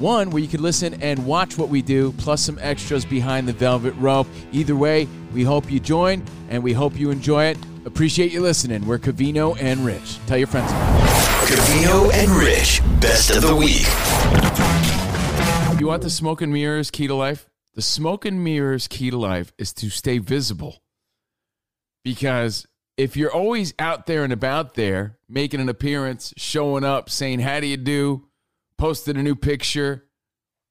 [0.00, 3.52] one where you could listen and watch what we do, plus some extras behind the
[3.52, 4.26] velvet rope.
[4.50, 7.58] Either way, we hope you join and we hope you enjoy it.
[7.84, 8.86] Appreciate you listening.
[8.86, 10.18] We're Cavino and Rich.
[10.26, 11.20] Tell your friends about it.
[11.50, 13.86] Cavino and Rich, best of the week.
[15.80, 17.48] You want the smoke and mirrors key to life?
[17.74, 20.82] The smoke and mirrors key to life is to stay visible.
[22.04, 27.40] Because if you're always out there and about there, making an appearance, showing up, saying,
[27.40, 28.26] How do you do?
[28.80, 30.06] Posting a new picture,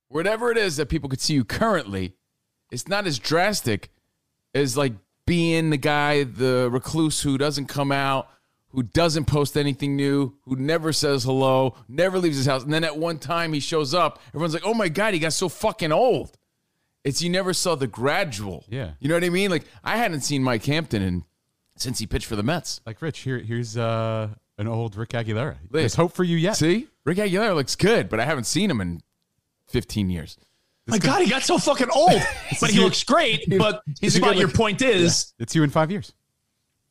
[0.08, 2.16] whatever it is that people could see you currently,
[2.72, 3.92] it's not as drastic
[4.56, 4.94] as like
[5.28, 8.28] being the guy, the recluse who doesn't come out,
[8.70, 12.64] who doesn't post anything new, who never says hello, never leaves his house.
[12.64, 15.34] And then at one time he shows up, everyone's like, oh my God, he got
[15.34, 16.36] so fucking old.
[17.04, 18.66] It's you never saw the gradual.
[18.70, 18.94] Yeah.
[19.00, 19.52] You know what I mean?
[19.52, 21.26] Like I hadn't seen Mike Hampton in,
[21.76, 22.82] since he pitched for the Mets.
[22.88, 25.58] Like Rich, here here's uh, an old Rick Aguilera.
[25.70, 26.58] There's hope for you yet.
[26.58, 26.88] See?
[27.10, 29.02] Rick Aguilera looks good, but I haven't seen him in
[29.70, 30.38] 15 years.
[30.86, 32.22] My God, he got so fucking old,
[32.62, 33.46] but he looks great.
[33.58, 36.14] But he's a but good your point is, It's you in five years.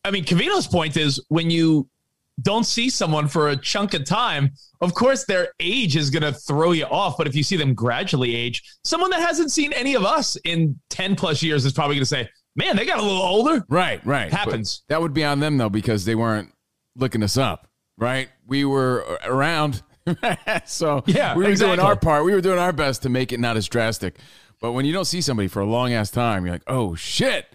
[0.04, 1.88] I mean, Cavino's point is when you
[2.42, 4.50] don't see someone for a chunk of time,
[4.80, 7.16] of course their age is going to throw you off.
[7.16, 10.80] But if you see them gradually age, someone that hasn't seen any of us in
[10.90, 13.64] 10 plus years is probably going to say, man, they got a little older.
[13.68, 14.32] Right, right.
[14.32, 14.82] Happens.
[14.88, 16.52] But that would be on them though because they weren't
[16.96, 18.28] looking us up, right?
[18.48, 19.82] We were around,
[20.66, 22.24] so Yeah, we were doing our part.
[22.24, 24.16] We were doing our best to make it not as drastic.
[24.60, 27.46] But when you don't see somebody for a long ass time, you're like, oh shit.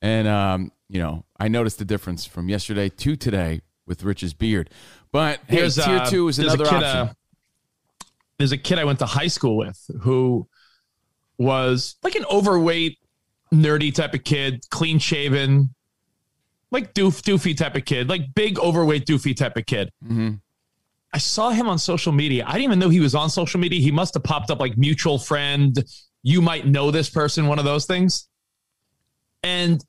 [0.00, 4.70] And um, you know, I noticed the difference from yesterday to today with Rich's beard.
[5.12, 6.84] But hey, tier uh, two is another kid, option.
[6.84, 7.12] uh,
[8.38, 10.46] there's a kid I went to high school with who
[11.38, 12.98] was like an overweight,
[13.52, 15.74] nerdy type of kid, clean shaven,
[16.70, 19.90] like doof doofy type of kid, like big overweight doofy type of kid.
[21.12, 22.44] I saw him on social media.
[22.46, 23.80] I didn't even know he was on social media.
[23.80, 25.76] He must have popped up like mutual friend.
[26.22, 28.28] You might know this person, one of those things.
[29.42, 29.82] And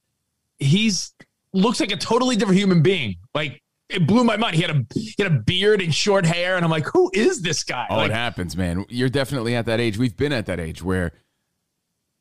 [0.60, 1.14] he's
[1.54, 3.16] looks like a totally different human being.
[3.34, 4.56] Like it blew my mind.
[4.56, 7.42] He had a he had a beard and short hair, and I'm like, who is
[7.42, 7.88] this guy?
[7.90, 8.86] Oh, like, it happens, man.
[8.88, 9.98] You're definitely at that age.
[9.98, 11.12] We've been at that age where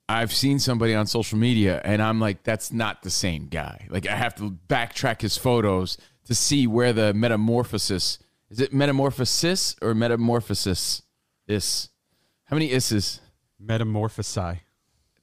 [0.09, 3.87] I've seen somebody on social media and I'm like, that's not the same guy.
[3.91, 8.19] Like I have to backtrack his photos to see where the metamorphosis
[8.51, 11.03] is it metamorphosis or metamorphosis
[11.47, 11.91] is.
[12.45, 13.21] How many isses?
[13.63, 14.61] Metamorphosai.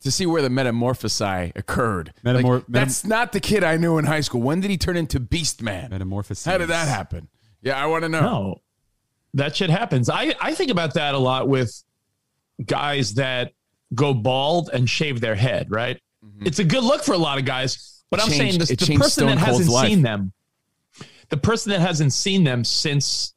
[0.01, 2.13] To see where the metamorphosis occurred.
[2.23, 4.41] Metamor- Like, that's not the kid I knew in high school.
[4.41, 5.89] When did he turn into Beast Man?
[5.89, 6.45] Metamorphosis.
[6.45, 7.27] How did that happen?
[7.63, 8.21] Yeah, I want to know.
[8.21, 8.61] No,
[9.33, 10.07] that shit happens.
[10.09, 11.73] I, I think about that a lot with
[12.63, 13.53] guys that
[13.95, 15.99] go bald and shave their head, right?
[16.41, 18.37] It's a good look for a lot of guys, but I'm Mm-hmm.
[18.37, 19.89] Changed- saying this, the changed person that Cold's hasn't life.
[19.89, 20.33] seen them,
[21.29, 23.33] the person that hasn't seen them since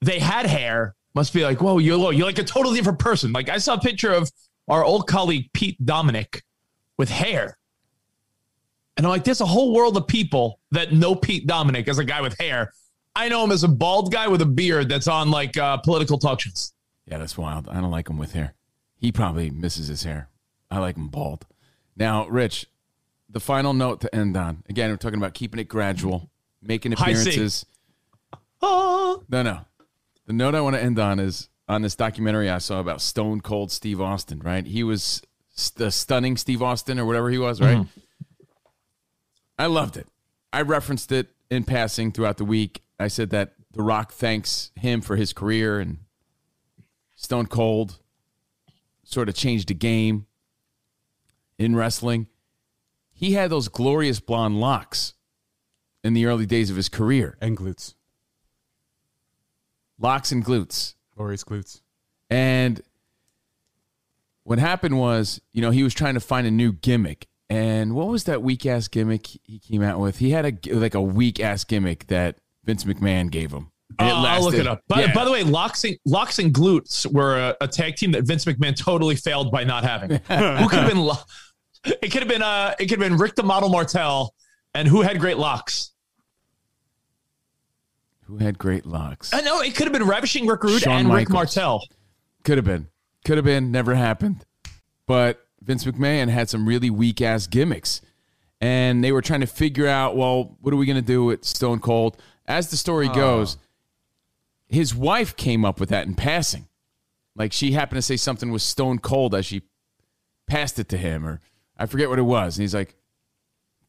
[0.00, 3.32] they had hair must be like, whoa, you're, you're like a totally different person.
[3.32, 4.30] Like I saw a picture of
[4.68, 6.42] our old colleague, Pete Dominick,
[6.98, 7.56] with hair.
[8.96, 12.04] And I'm like, there's a whole world of people that know Pete Dominick as a
[12.04, 12.72] guy with hair.
[13.16, 16.18] I know him as a bald guy with a beard that's on like uh, political
[16.18, 16.72] talk shows.
[17.06, 17.68] Yeah, that's wild.
[17.68, 18.54] I don't like him with hair.
[18.96, 20.28] He probably misses his hair.
[20.70, 21.46] I like him bald.
[21.96, 22.66] Now, Rich,
[23.28, 24.64] the final note to end on.
[24.68, 26.30] Again, we're talking about keeping it gradual,
[26.64, 27.66] making appearances.
[28.62, 29.60] Oh, No, no.
[30.26, 33.42] The note I want to end on is on this documentary I saw about Stone
[33.42, 34.64] Cold Steve Austin, right?
[34.66, 35.22] He was
[35.76, 37.78] the stunning Steve Austin or whatever he was, right?
[37.78, 38.44] Mm-hmm.
[39.58, 40.08] I loved it.
[40.52, 42.82] I referenced it in passing throughout the week.
[42.98, 45.98] I said that The Rock thanks him for his career and
[47.16, 47.98] Stone Cold
[49.04, 50.26] sort of changed the game
[51.58, 52.28] in wrestling.
[53.12, 55.14] He had those glorious blonde locks
[56.04, 57.36] in the early days of his career.
[57.40, 57.94] And glutes.
[59.98, 60.94] Locks and glutes.
[61.16, 61.80] Glorious glutes.
[62.30, 62.80] And
[64.44, 67.26] what happened was, you know, he was trying to find a new gimmick.
[67.50, 70.18] And what was that weak ass gimmick he came out with?
[70.18, 73.70] He had a like a weak ass gimmick that Vince McMahon gave him.
[73.98, 74.80] Uh, I'll look it up.
[74.88, 75.14] By, Yeah.
[75.14, 78.44] by the way, Locks and, Locks and Glutes were a, a tag team that Vince
[78.44, 80.10] McMahon totally failed by not having.
[80.28, 80.98] who could have been?
[80.98, 81.14] Lo-
[81.84, 82.42] It could have been.
[82.42, 84.34] Uh, it could have been Rick the Model Martel,
[84.74, 85.92] and who had great locks?
[88.26, 89.32] Who had great locks?
[89.32, 91.56] I know it could have been Ravishing Rick Rude Shawn and Rick Michaels.
[91.56, 91.82] Martel.
[92.44, 92.88] Could have been.
[93.24, 93.70] Could have been.
[93.70, 94.44] Never happened.
[95.06, 98.00] But Vince McMahon had some really weak ass gimmicks.
[98.60, 101.44] And they were trying to figure out, well, what are we going to do with
[101.44, 102.16] Stone Cold?
[102.46, 103.14] As the story oh.
[103.14, 103.58] goes,
[104.68, 106.68] his wife came up with that in passing.
[107.36, 109.62] Like she happened to say something was Stone Cold as she
[110.46, 111.40] passed it to him, or
[111.76, 112.56] I forget what it was.
[112.56, 112.96] And he's like,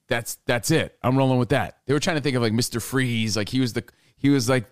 [0.07, 0.97] that's that's it.
[1.01, 1.77] I'm rolling with that.
[1.85, 2.81] They were trying to think of like Mr.
[2.81, 3.83] Freeze, like he was the
[4.17, 4.65] he was like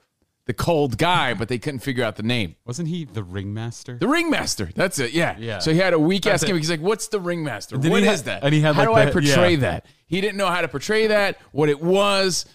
[0.45, 2.55] the cold guy, but they couldn't figure out the name.
[2.65, 3.97] Wasn't he the ringmaster?
[3.97, 4.69] The ringmaster.
[4.75, 5.11] That's it.
[5.13, 5.37] Yeah.
[5.39, 5.59] Yeah.
[5.59, 6.61] So he had a weak ass That's gimmick.
[6.63, 7.77] He's like, "What's the ringmaster?
[7.77, 8.43] then What he is had- that?
[8.43, 9.59] and he had, how like, do I portray yeah.
[9.61, 11.37] that?" He didn't know how to portray that.
[11.51, 12.45] What it was.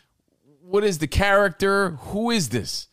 [0.60, 1.92] What is the character?
[2.10, 2.88] Who is this?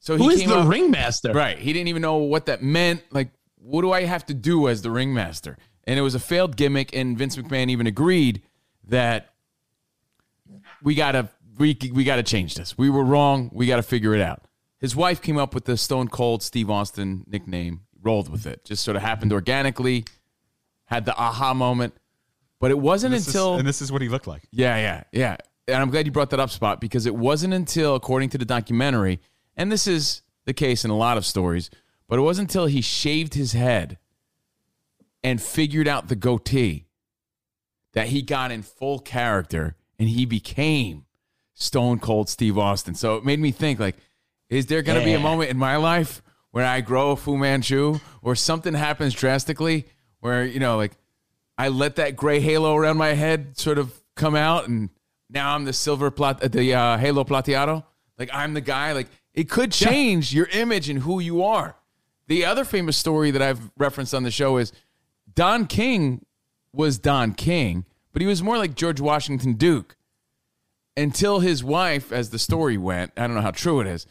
[0.00, 1.32] So he Who is came the up- ringmaster?
[1.34, 1.58] Right.
[1.58, 3.02] He didn't even know what that meant.
[3.10, 5.58] Like, what do I have to do as the ringmaster?
[5.84, 6.96] And it was a failed gimmick.
[6.96, 8.40] And Vince McMahon even agreed
[8.84, 9.34] that
[10.82, 11.28] we gotta
[11.58, 12.76] we we gotta change this.
[12.78, 13.50] We were wrong.
[13.52, 14.44] We gotta figure it out.
[14.78, 17.80] His wife came up with the Stone Cold Steve Austin nickname.
[18.00, 18.64] Rolled with it.
[18.64, 20.04] Just sort of happened organically.
[20.86, 21.94] Had the aha moment.
[22.60, 24.42] But it wasn't is- until and this is what he looked like.
[24.52, 25.36] yeah, yeah, yeah.
[25.66, 28.44] And I'm glad you brought that up, Spot, because it wasn't until, according to the
[28.46, 29.20] documentary,
[29.56, 31.68] and this is the case in a lot of stories,
[32.08, 33.98] but it wasn't until he shaved his head
[35.22, 36.86] and figured out the goatee
[37.92, 41.04] that he got in full character and he became
[41.58, 42.94] Stone Cold Steve Austin.
[42.94, 43.96] So it made me think, like,
[44.48, 47.36] is there going to be a moment in my life where I grow a Fu
[47.36, 49.86] Manchu or something happens drastically
[50.20, 50.92] where, you know, like
[51.58, 54.88] I let that gray halo around my head sort of come out and
[55.28, 57.84] now I'm the silver plat, the uh, halo plateado.
[58.18, 58.92] Like I'm the guy.
[58.92, 61.76] Like it could change your image and who you are.
[62.28, 64.72] The other famous story that I've referenced on the show is
[65.34, 66.24] Don King
[66.72, 69.96] was Don King, but he was more like George Washington Duke
[70.98, 74.06] until his wife, as the story went, I don't know how true it is,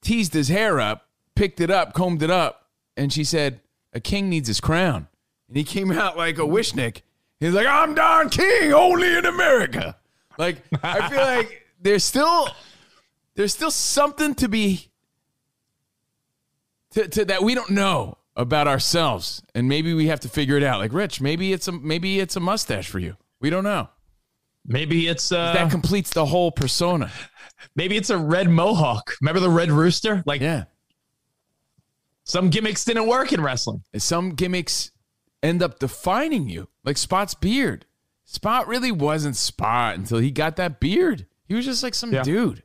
[0.00, 3.60] teased his hair up, picked it up, combed it up, and she said,
[3.92, 5.08] A king needs his crown.
[5.48, 7.02] And he came out like a wishnik.
[7.38, 9.96] He's like, I'm Don King, only in America.
[10.38, 12.48] Like, I feel like there's still
[13.34, 14.90] there's still something to be
[16.92, 20.62] to, to that we don't know about ourselves, and maybe we have to figure it
[20.62, 20.78] out.
[20.78, 23.16] Like, Rich, maybe it's a maybe it's a mustache for you.
[23.40, 23.88] We don't know.
[24.66, 27.10] Maybe it's uh, That completes the whole persona.
[27.74, 29.14] maybe it's a red mohawk.
[29.20, 30.22] Remember the red rooster?
[30.26, 30.64] Like Yeah.
[32.24, 33.82] some gimmicks didn't work in wrestling.
[33.96, 34.90] Some gimmicks
[35.42, 37.86] end up defining you, like Spot's beard.
[38.24, 41.26] Spot really wasn't Spot until he got that beard.
[41.48, 42.22] He was just like some Yeah.
[42.22, 42.62] dude.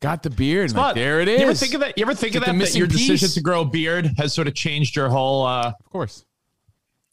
[0.00, 0.70] Got the beard.
[0.70, 1.40] And like, there it is.
[1.40, 1.98] You ever think of that?
[1.98, 2.72] You ever think It's of like that?
[2.72, 5.90] That your decision to grow a beard has sort of changed your whole uh Of
[5.90, 6.24] course.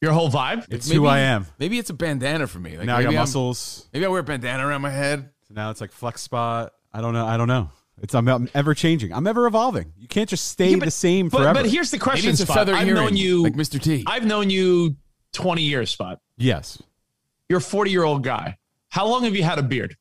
[0.01, 0.65] Your whole vibe.
[0.69, 1.45] It's Maybe- who I am.
[1.59, 2.77] Maybe it's a bandana for me.
[2.77, 3.87] Like now I got maybe I'm- muscles.
[3.93, 5.29] Maybe I wear a bandana around my head.
[5.47, 6.73] So now it's like flex spot.
[6.93, 7.25] I don't know.
[7.25, 7.69] I don't know.
[8.01, 9.13] It's I'm, I'm ever changing.
[9.13, 9.93] I'm ever evolving.
[9.99, 11.61] You can't just stay Yeah, but- the same but, forever.
[11.61, 12.57] But here's the Maybe question, it's a Spot.
[12.57, 13.79] feather I've earring, known you like Mr.
[13.81, 14.03] T.
[14.07, 14.95] I've known you
[15.33, 16.19] 20 years, Spot.
[16.37, 16.81] yes,
[17.47, 18.57] You're a 40 year old guy.
[18.89, 19.95] How long have you had a beard?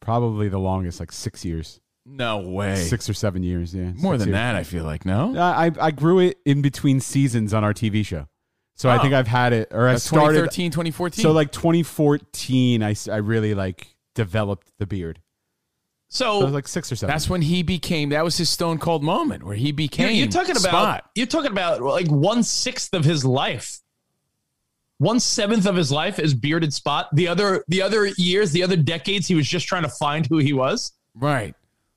[0.00, 2.76] probably the longest, like six years, no way.
[2.76, 3.74] six or seven years.
[3.74, 4.32] Yeah, More six than years.
[4.34, 5.06] that, I feel like.
[5.06, 5.36] No?
[5.38, 8.26] I I- I grew it in between seasons on our TV show,
[8.74, 9.02] so I Oh.
[9.02, 11.22] think I've had it, or I That's started 2013, 2014.
[11.22, 15.20] So like 2014, I, I really like developed the beard.
[16.08, 17.12] So, So like six or seven.
[17.12, 20.26] That's when he became, that was his stone cold moment where he you're, became you're
[20.28, 21.10] talking about Spot.
[21.14, 23.78] you're talking about like one sixth of his life.
[24.98, 27.08] One seventh of his life is bearded spot.
[27.14, 30.38] The other the other years, the other decades, he was just trying to find who
[30.38, 30.92] he was.
[31.14, 31.54] Right.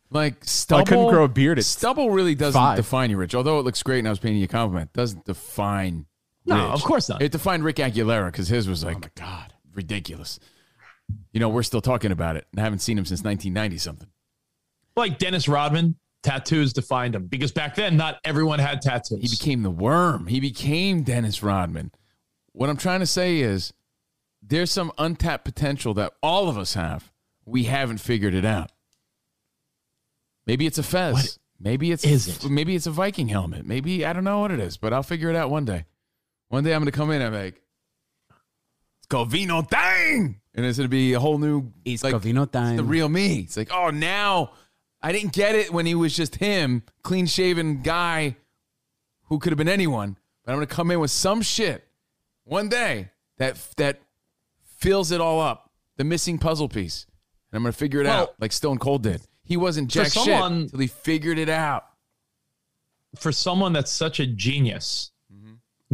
[0.10, 0.82] Like stubble.
[0.82, 2.78] I couldn't grow a beard Stubble really doesn't five.
[2.78, 3.36] define you, Rich.
[3.36, 6.06] Although it looks great and I was paying you a compliment, doesn't define
[6.45, 6.73] No, Rich.
[6.73, 7.21] of course not.
[7.21, 9.53] It defined Rick Aguilera because his was like, Oh my god.
[9.73, 10.39] ridiculous.
[11.34, 14.08] You know, we're still talking about it and I haven't seen him since 1990 something.
[14.95, 19.21] Like Dennis Rodman, tattoos defined him because back then not everyone had tattoos.
[19.21, 20.27] He became the worm.
[20.27, 21.91] He became Dennis Rodman.
[22.53, 23.73] What I'm trying to say is
[24.41, 27.12] there's some untapped potential that all of us have.
[27.45, 28.71] We haven't figured it out.
[30.47, 31.13] Maybe it's a fez.
[31.13, 32.49] What maybe it's is it?
[32.49, 33.65] maybe it's a Viking helmet.
[33.65, 35.86] Maybe I don't know what it is, but I'll figure it out one day.
[36.56, 37.62] One day I'm gonna come in and I'm like,
[39.00, 40.39] it's called Vino Tang.
[40.54, 42.78] And it's gonna be a whole new It's like, Covino time.
[42.78, 43.39] the real me.
[43.39, 44.52] It's like, oh, now
[45.02, 48.38] I didn't get it when he was just him, clean shaven guy
[49.24, 50.15] who could have been anyone.
[50.46, 51.84] But I'm gonna come in with some shit
[52.46, 54.00] one day that that
[54.78, 57.06] fills it all up, the missing puzzle piece,
[57.52, 59.20] and I'm gonna figure it Well, out like Stone Cold did.
[59.44, 61.84] He wasn't for jack shit someone- until he figured it out.
[63.20, 65.12] for someone that's such a genius.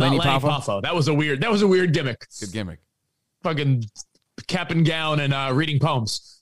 [0.02, 0.06] Not.
[0.12, 0.50] Lanny Lanny, Poffo?
[0.62, 0.82] Poffo.
[0.82, 1.42] That was a weird.
[1.42, 2.26] That was a weird gimmick.
[2.40, 2.80] Good gimmick.
[3.44, 3.84] Fucking
[4.48, 6.40] cap and gown and uh, reading poems.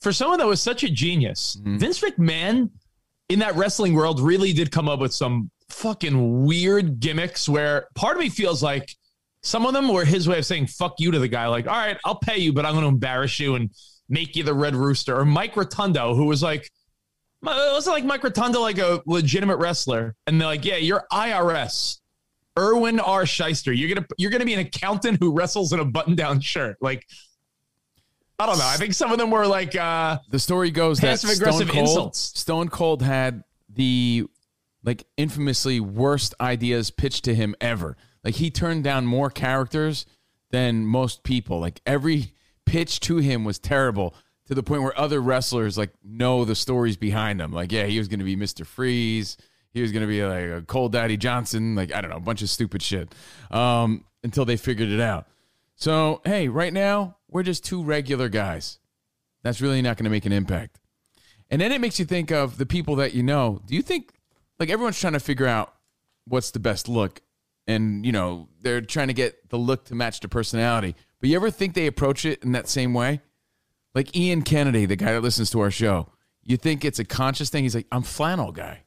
[0.00, 1.78] For someone that was such a genius, Mm-hmm.
[1.78, 2.70] Vince McMahon
[3.28, 7.48] in that wrestling world really did come up with some fucking weird gimmicks.
[7.48, 8.94] Where part of me feels like
[9.42, 11.46] some of them were his way of saying "fuck you" to the guy.
[11.48, 13.70] Like, all right, I'll pay you, but I'm going to embarrass you and
[14.08, 15.16] make you the Red Rooster.
[15.18, 16.70] Or Mike Rotunda, who was like.
[17.42, 20.16] Wasn't like Mike Rotunda like a legitimate wrestler?
[20.26, 21.98] And they're like, yeah, you're IRS.
[22.58, 23.24] Irwin R.
[23.24, 23.76] Schyster.
[23.76, 26.76] You're gonna you're gonna be an accountant who wrestles in a button-down shirt.
[26.80, 27.06] Like,
[28.38, 28.66] I don't know.
[28.66, 32.18] I think some of them were like, uh, The story goes that Stone Cold, insults.
[32.38, 34.26] Stone Cold had the
[34.84, 37.96] like infamously worst ideas pitched to him ever.
[38.24, 40.06] Like he turned down more characters
[40.50, 41.60] than most people.
[41.60, 42.32] Like every
[42.64, 44.14] pitch to him was terrible
[44.46, 47.52] to the point where other wrestlers like know the stories behind him.
[47.52, 49.36] Like yeah, he was going to be Mister Freeze.
[49.76, 51.74] He was going to be like a Cold Daddy Johnson.
[51.74, 53.14] Like I don't know, a bunch of stupid shit.
[53.50, 55.26] Um, until they figured it out.
[55.74, 58.78] So hey, right now we're just two regular guys.
[59.42, 60.80] That's really not going to make an impact.
[61.50, 63.60] And then it makes you think of the people that you know.
[63.66, 64.14] Do you think,
[64.58, 65.74] like, everyone's trying to figure out
[66.26, 67.20] what's the best look?
[67.66, 70.96] And, you know, they're trying to get the look to match the personality.
[71.20, 73.20] But you ever think they approach it in that same way?
[73.94, 76.08] Like Ian Kennedy, the guy that listens to our show,
[76.42, 77.64] you think it's a conscious thing?
[77.64, 78.82] He's like, I'm flannel guy.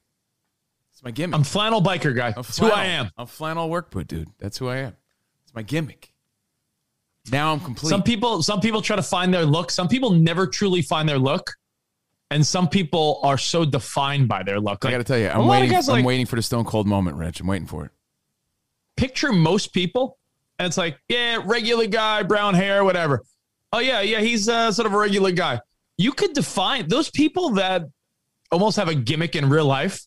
[0.99, 1.33] It's my gimmick.
[1.33, 2.27] I'm flannel biker guy.
[2.27, 2.69] I'm That's who.
[2.69, 3.09] I am.
[3.17, 4.27] I'm flannel work boot, dude.
[4.37, 4.97] That's who I am.
[5.45, 6.11] It's my gimmick.
[7.31, 7.89] Now I'm complete.
[7.89, 9.71] Some people, some people try to find their look.
[9.71, 11.51] Some people never truly find their look,
[12.31, 14.83] and some people are so defined by their look.
[14.83, 15.73] I got to tell you, I'm waiting.
[15.73, 17.39] I'm like, waiting for the Stone Cold moment, Rich.
[17.39, 17.91] I'm waiting for it.
[18.97, 20.17] Picture most people,
[20.57, 23.23] and it's like, yeah, regular guy, brown hair, whatever.
[23.71, 25.61] Oh yeah, yeah, he's uh, sort of a regular guy.
[25.97, 27.83] You could define those people that
[28.51, 30.05] almost have a gimmick in real life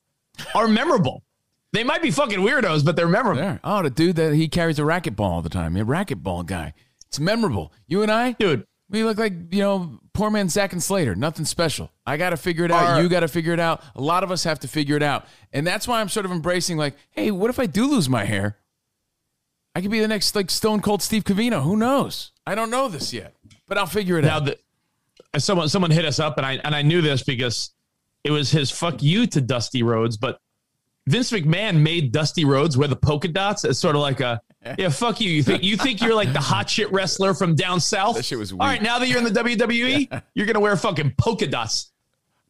[0.55, 1.23] are memorable.
[1.73, 3.41] They might be fucking weirdos, but they're memorable.
[3.41, 3.61] There.
[3.65, 5.77] Oh, the dude that he carries a racquetball all the time.
[5.77, 6.75] A racquetball guy.
[7.07, 7.73] It's memorable.
[7.87, 11.15] You and I, Dude, we look like, you know, poor man Zack and Slater.
[11.15, 11.91] Nothing special.
[12.07, 12.85] I got to figure it out.
[12.85, 13.83] Are- you got to figure it out.
[13.95, 15.27] A lot of us have to figure it out.
[15.53, 18.25] And that's why I'm sort of embracing, like, hey, what if I do lose my
[18.25, 18.59] hair?
[19.75, 21.63] I could be the next like Stone Cold Steve Covino.
[21.63, 22.33] Who knows?
[22.47, 23.35] I don't know this yet,
[23.67, 24.45] but I'll figure it Now, out.
[24.45, 24.59] the,
[25.41, 27.71] someone someone hit us up, and I and I knew this because
[28.25, 30.39] it was his fuck you to Dusty Rhodes, but
[31.07, 34.41] Vince McMahon made Dusty Rhodes wear the polka dots as sort of like a
[34.79, 35.31] yeah, fuck you.
[35.31, 38.17] You think you think you're like the hot shit wrestler from down south?
[38.17, 41.15] That shit was All right, now that you're in the WWE, you're gonna wear fucking
[41.19, 41.93] polka dots.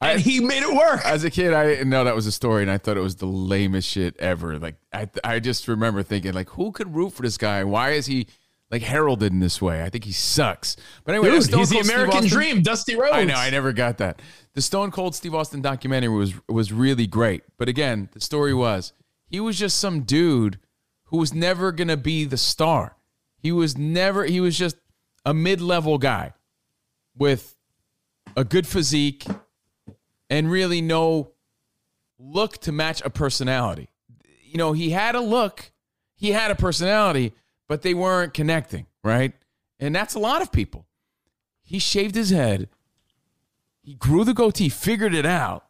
[0.03, 1.01] And he made it work.
[1.05, 3.17] As a kid, I didn't know that was a story, and I thought it was
[3.17, 4.59] the lamest shit ever.
[4.59, 7.63] Like I, I just remember thinking, like, who could root for this guy?
[7.65, 8.27] Why is he
[8.73, 9.83] like heralded in this way?
[9.85, 10.77] I think he sucks.
[11.05, 13.15] But anyway, Dude, Stone he's the American Austin- dream, Dusty Rhodes.
[13.15, 14.21] I know, I never got that.
[14.55, 18.93] The Stone Cold Steve Austin documentary was was really great, but again, the story was
[19.29, 20.59] he was just some dude
[21.05, 22.97] who was never gonna be the star.
[23.39, 24.25] He was never.
[24.25, 24.77] He was just
[25.25, 26.33] a mid level guy
[27.17, 27.55] with
[28.37, 29.27] a good physique
[30.31, 31.33] and really no
[32.19, 33.89] look to match a personality.
[34.45, 35.73] You know, he had a look,
[36.15, 37.33] he had a personality,
[37.69, 39.33] but they weren't connecting, right?
[39.81, 40.87] And that's a lot of people.
[41.63, 42.69] He shaved his head,
[43.83, 45.67] he grew the goatee, figured it out.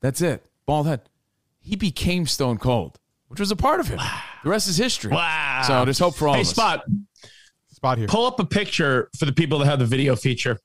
[0.00, 0.44] That's it.
[0.66, 1.02] Bald head.
[1.60, 2.98] He became Stone Cold,
[3.28, 4.00] which was a part of him.
[4.42, 5.12] The rest is history.
[5.12, 5.62] Wow.
[5.66, 6.50] So there's hope for all Hey, of us.
[6.52, 6.84] Spot,
[7.68, 8.06] Spot here.
[8.08, 10.58] pull up a picture for the people that have the video feature.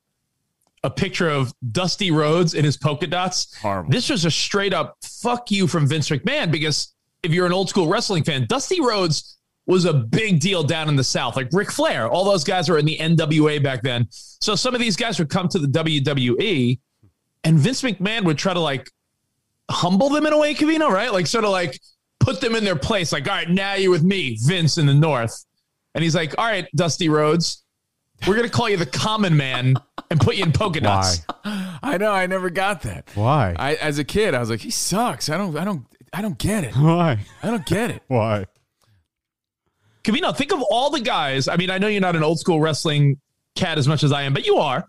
[0.84, 3.56] A picture of Dusty Rhodes in his polka dots.
[3.58, 3.92] Horrible.
[3.92, 6.94] This was a straight up fuck you from Vince McMahon because
[7.24, 9.38] if you're an old school wrestling fan, Dusty Rhodes
[9.68, 11.36] was a big deal down in the South.
[11.36, 14.08] Like Ric Flair, all those guys were in the NWA back then.
[14.12, 16.80] So some of these guys would come to the WWE
[17.44, 18.90] and Vince McMahon would try to like
[19.70, 21.12] humble them in a way, Covino, right?
[21.12, 21.80] Like sort of like
[22.20, 23.12] put them in their place.
[23.12, 25.46] Like, all right, now you're with me, Vince in the North.
[25.94, 27.64] And he's like, all right, Dusty Rhodes,
[28.28, 29.76] we're going to call you the common man
[30.10, 30.86] and put you in polka Why?
[30.86, 31.26] dots.
[31.84, 33.10] I know, I never got that.
[33.16, 33.56] Why?
[33.58, 35.30] I as a kid, I was like, he sucks.
[35.30, 36.76] I don't I don't I don't get it.
[36.76, 37.20] Why?
[37.44, 38.04] I don't get it.
[38.08, 38.46] Why?
[40.06, 41.48] Covino, think of all the guys.
[41.48, 43.20] I mean, I know you're not an old school wrestling
[43.56, 44.86] cat as much as I am, but you are.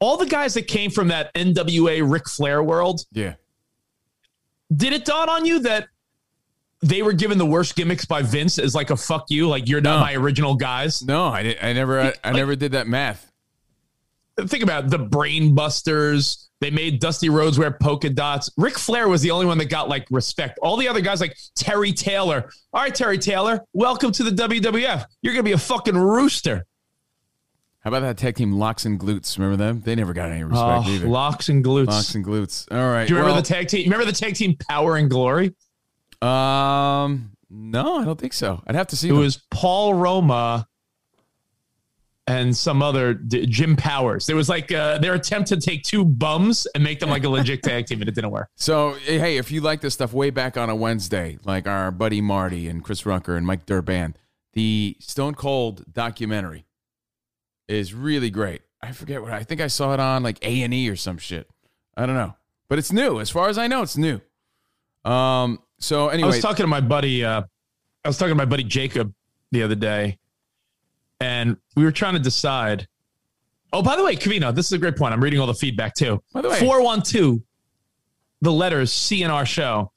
[0.00, 3.34] All the guys that came from that NWA Ric Flair world, Yeah.
[4.74, 5.88] did it dawn on you that
[6.82, 9.80] they were given the worst gimmicks by Vince as like a fuck you, like you're
[9.80, 10.00] not No.
[10.00, 11.02] my original guys?
[11.02, 13.30] No, I, did, I never I, I never did that math.
[14.38, 16.48] Think about it, the Brain Busters.
[16.60, 18.50] They made Dusty Rhodes wear polka dots.
[18.56, 20.58] Ric Flair was the only one that got like respect.
[20.62, 22.50] All the other guys, like Terry Taylor.
[22.72, 25.04] All right, Terry Taylor, welcome to the WWF.
[25.22, 26.66] You're gonna be a fucking rooster.
[27.80, 29.38] How about that tag team Locks and Glutes?
[29.38, 29.80] Remember them?
[29.84, 31.06] They never got any respect Oh, either.
[31.06, 31.86] locks and glutes.
[31.86, 32.66] Locks and Glutes.
[32.72, 33.06] All right.
[33.06, 33.84] Do you remember well, the tag team?
[33.84, 35.54] Remember the tag team Power and Glory?
[36.20, 38.62] Um, no, I don't think so.
[38.66, 39.08] I'd have to see.
[39.08, 39.20] It them.
[39.20, 40.66] was Paul Roma
[42.26, 44.26] and some other D- Jim Powers.
[44.26, 47.28] There was like uh, their attempt to take two bums and make them like a
[47.28, 48.48] legit tag team, and it didn't work.
[48.56, 52.20] So hey, if you like this stuff, way back on a Wednesday, like our buddy
[52.20, 54.16] Marty and Chris Rucker and Mike Durban,
[54.54, 56.64] the Stone Cold documentary
[57.68, 58.62] is really great.
[58.82, 61.18] I forget what I think I saw it on like A and E or some
[61.18, 61.48] shit.
[61.96, 62.34] I don't know,
[62.68, 63.20] but it's new.
[63.20, 64.20] As far as I know, it's new.
[65.04, 65.60] Um.
[65.78, 67.24] So anyway, I was talking to my buddy.
[67.24, 67.42] Uh,
[68.04, 69.12] I was talking to my buddy Jacob
[69.52, 70.18] the other day,
[71.20, 72.86] and we were trying to decide.
[73.72, 75.12] Oh, by the way, Covino, this is a great point.
[75.12, 76.22] I'm reading all the feedback too.
[76.32, 77.42] By the way- four one two,
[78.40, 79.92] the letters C in our show.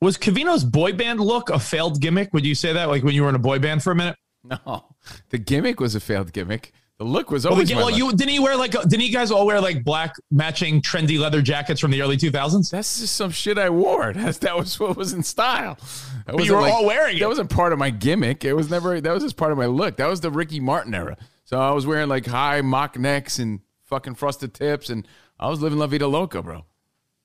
[0.00, 2.32] Was Covino's boy band look a failed gimmick?
[2.32, 4.16] Would you say that, like when you were in a boy band for a minute?
[4.44, 4.86] no,
[5.28, 6.72] the gimmick was a failed gimmick.
[7.00, 7.74] The look was Well, always.
[7.74, 7.96] well luck.
[7.96, 11.40] you didn't he wear like didn't you guys all wear like black matching trendy leather
[11.40, 12.70] jackets from the early 2000s?
[12.70, 14.12] That's just some shit I wore.
[14.14, 15.78] That's, that was what was in style.
[16.26, 17.20] That you wasn't were all wearing it.
[17.20, 18.44] That wasn't part of my gimmick.
[18.44, 19.00] It was never.
[19.00, 19.96] That was just part of my look.
[19.96, 21.16] That was the Ricky Martin era.
[21.46, 25.62] So I was wearing like high mock necks and fucking frosted tips, and I was
[25.62, 26.66] living la vida loca, bro.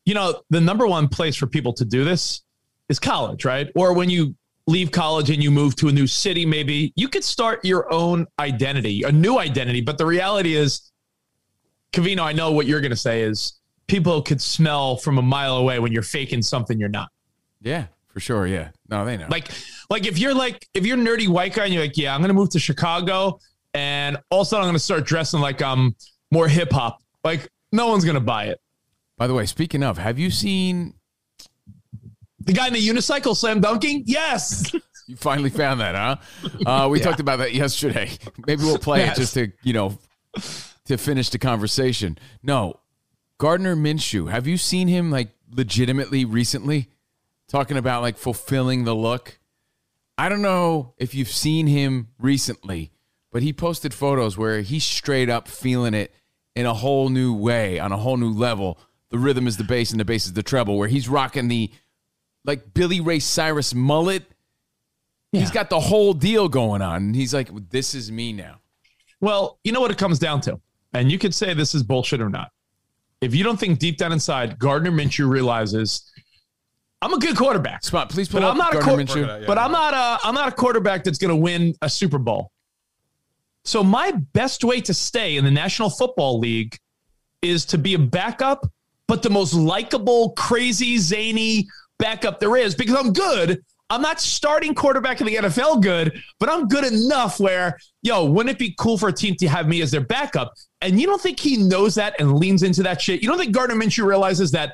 [0.06, 2.44] You know, the number one place for people to do this
[2.88, 3.70] is college, right?
[3.76, 4.36] Or when you
[4.68, 8.26] leave college and you move to a new city, maybe you could start your own
[8.40, 9.82] identity, a new identity.
[9.82, 10.92] But the reality is,
[11.94, 15.58] Covino, I know what you're going to say is people could smell from a mile
[15.58, 17.10] away when you're faking something you're not.
[17.62, 18.48] Yeah, for sure.
[18.48, 18.70] Yeah.
[18.90, 19.28] No, they know.
[19.30, 19.50] Like,
[19.90, 22.22] like if you're like if you're a nerdy white guy and you're like, yeah, I'm
[22.22, 23.40] gonna move to Chicago,
[23.74, 25.96] and all of a sudden I'm gonna start dressing like I'm
[26.32, 27.02] more hip hop.
[27.24, 28.60] Like, no one's gonna buy it.
[29.18, 30.96] By the way, speaking of, have you seen?
[32.46, 34.74] The guy in the unicycle slam dunking, yes.
[35.08, 36.16] You finally found that, huh?
[36.66, 38.10] Uh, we talked about that yesterday.
[38.48, 39.16] Maybe we'll play Yes.
[39.16, 40.00] it just to you know
[40.86, 42.18] to finish the conversation.
[42.42, 42.80] No,
[43.38, 44.32] Gardner Minshew.
[44.32, 46.90] Have you seen him like legitimately recently
[47.48, 49.38] talking about like fulfilling the look?
[50.18, 52.92] I don't know if you've seen him recently,
[53.32, 56.12] but he posted photos where he's straight up feeling it
[56.56, 58.80] in a whole new way, on a whole new level.
[59.12, 61.70] The rhythm is the bass and the bass is the treble, where he's rocking the
[62.46, 64.24] like Billy Ray Cyrus mullet
[65.32, 66.96] He's got the whole deal going on.
[67.08, 68.62] And he's like, this is me now.
[69.20, 70.62] Well, you know what it comes down to,
[70.94, 72.52] and you could say this is bullshit or not.
[73.20, 76.10] If you don't think deep down inside, Gardner Minshew realizes
[77.02, 77.84] I'm a good quarterback.
[77.84, 79.46] Spot, please pull But up I'm not a Gardner quar- Minshew.
[79.48, 82.52] but I'm not a I'm not a quarterback that's going to win a Super Bowl.
[83.66, 86.78] So my best way to stay in the National Football League
[87.42, 88.66] is to be a backup,
[89.10, 91.68] but the most likable, crazy, zany
[92.00, 93.64] backup there is because I'm good.
[93.90, 98.56] I'm not starting quarterback in the NFL good, but I'm good enough where, yo, wouldn't
[98.56, 100.54] it be cool for a team to have me as their backup?
[100.82, 103.22] And you don't think he knows that and leans into that shit?
[103.22, 104.74] You don't think Gardner Minshew realizes that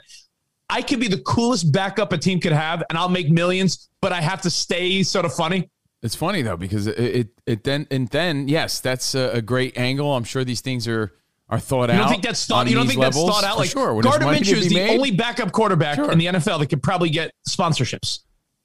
[0.70, 4.14] I could be the coolest backup a team could have and I'll make millions, but
[4.14, 5.70] I have to stay sort of funny?
[6.02, 9.78] It's funny though because it it, it then and then yes, that's a, a great
[9.78, 10.16] angle.
[10.16, 11.14] I'm sure these things are
[11.52, 12.04] are thought You out.
[12.04, 12.68] don't think that's thought?
[12.68, 13.54] You don't these think that's thought out?
[13.56, 14.90] For Like sure, when there's Gardner money to Minshew is the made.
[14.98, 16.12] only backup quarterback Sure.
[16.12, 18.20] in the NFL that could probably get sponsorships.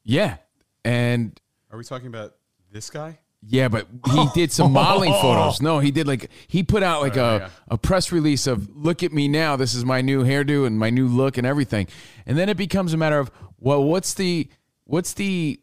[0.05, 0.37] Yeah,
[0.85, 1.39] and
[1.71, 2.37] Are we talking about
[2.73, 3.19] this guy?
[3.49, 5.61] yeah, but he did some modeling photos.
[5.61, 7.49] No, he did like he put out like oh, a yeah.
[7.69, 9.57] a press release of look at me now.
[9.57, 11.87] This is my new hairdo and my new look and everything.
[12.25, 14.49] And then it becomes a matter of well, what's the
[14.85, 15.61] what's the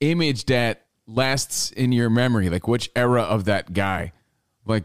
[0.00, 2.50] image that lasts in your memory?
[2.50, 4.12] Like which era of that guy?
[4.64, 4.84] Like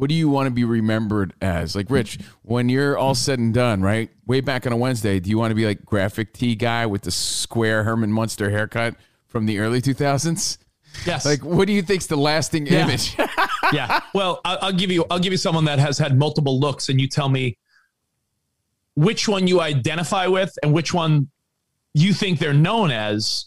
[0.00, 1.76] what do you want to be remembered as?
[1.76, 4.10] Like Rich, when you're all said and done, right?
[4.26, 7.02] Way back on a Wednesday, do you want to be like graphic tee guy with
[7.02, 8.96] the square Herman Munster haircut
[9.28, 10.58] from the early 2000s?
[11.06, 11.24] Yes.
[11.26, 12.84] Like what do you think's the lasting Yeah.
[12.84, 13.16] image?
[13.72, 14.00] yeah.
[14.14, 17.00] Well, I'll, I'll give you I'll give you someone that has had multiple looks, and
[17.00, 17.56] you tell me
[18.94, 21.28] which one you identify with and which one
[21.94, 23.46] you think they're known as.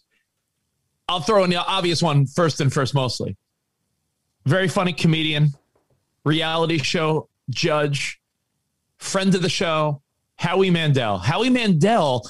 [1.09, 3.35] I'll throw in the obvious one first and first, mostly.
[4.45, 5.49] Very funny comedian,
[6.23, 8.21] reality show judge,
[8.97, 10.01] friend of the show,
[10.37, 11.17] Howie Mandel.
[11.17, 12.27] Howie Mandel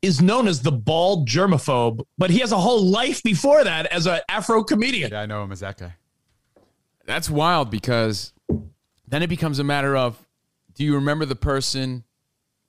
[0.00, 4.06] is known as the bald germaphobe, but he has a whole life before that as
[4.06, 5.12] an Afro comedian.
[5.12, 5.94] Yeah, I know him as that guy.
[7.06, 8.32] That's wild because
[9.06, 10.18] then it becomes a matter of
[10.74, 12.04] do you remember the person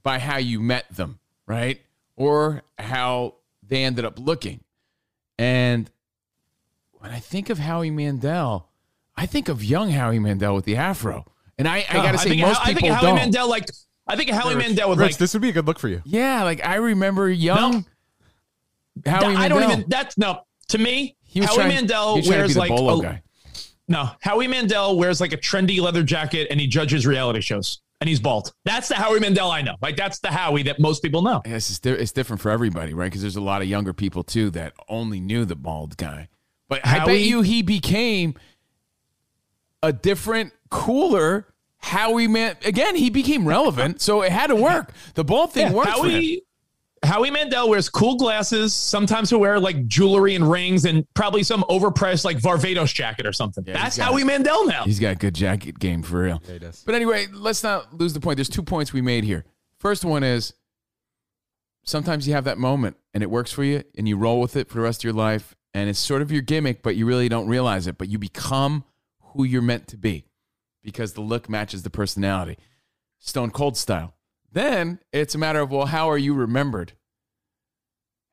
[0.04, 1.82] by how you met them, right?
[2.16, 4.60] Or how they ended up looking.
[5.40, 5.90] And
[6.92, 8.70] when I think of Howie Mandel,
[9.16, 11.26] I think of young Howie Mandel with the afro.
[11.58, 13.16] And I, I got to say, think, most I think people Howie don't.
[13.16, 13.70] Mandel, like
[14.08, 15.88] I think Howie Rich, Mandel with Rich, like this would be a good look for
[15.88, 16.02] you.
[16.06, 17.86] yeah, like I remember young
[19.06, 19.38] Howie Mandel.
[19.38, 19.86] I don't even.
[19.88, 21.16] That's no to me.
[21.36, 23.24] Howie trying, Mandel he was trying to be wears like bolo a- guy.
[23.88, 24.10] no.
[24.22, 28.20] Howie Mandel wears like a trendy leather jacket and he judges reality shows and he's
[28.20, 28.54] bald.
[28.66, 29.76] That's the Howie Mandel I know.
[29.82, 31.42] Like that's the Howie that most people know.
[31.46, 33.08] Yes, it's, di- it's different for everybody, right?
[33.08, 36.30] Because there's a lot of younger people too that only knew the bald guy.
[36.70, 38.36] But I bet you he became
[39.84, 41.46] a different, cooler
[41.78, 42.56] Howie man.
[42.66, 44.92] Again, he became relevant, so it had to work.
[45.16, 46.12] The bald thing Yeah, worked for him.
[46.14, 46.42] Howie.
[47.04, 48.74] Howie Mandel wears cool glasses.
[48.74, 53.34] Sometimes he'll wear like jewelry and rings and probably some overpriced like Varvatos jacket or
[53.34, 53.66] something.
[53.68, 54.26] Yeah, That's he's got Howie it.
[54.26, 54.86] Mandel now.
[54.86, 56.42] He's got a good jacket game for real.
[56.48, 56.82] he does.
[56.86, 58.38] But anyway, let's not lose the point.
[58.38, 59.44] There's two points we made here.
[59.80, 60.54] First one is
[61.84, 64.70] sometimes you have that moment and it works for you and you roll with it
[64.70, 67.28] for the rest of your life and it's sort of your gimmick, but you really
[67.28, 67.98] don't realize it.
[67.98, 68.86] But you become
[69.34, 70.26] who you're meant to be
[70.82, 72.58] because the look matches the personality,
[73.20, 74.16] Stone Cold style.
[74.52, 76.94] Then it's a matter of well, how are you remembered?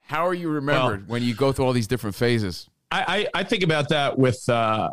[0.01, 2.69] How are you remembered when you go through all these different phases?
[2.91, 4.91] I, I, I think about that with uh,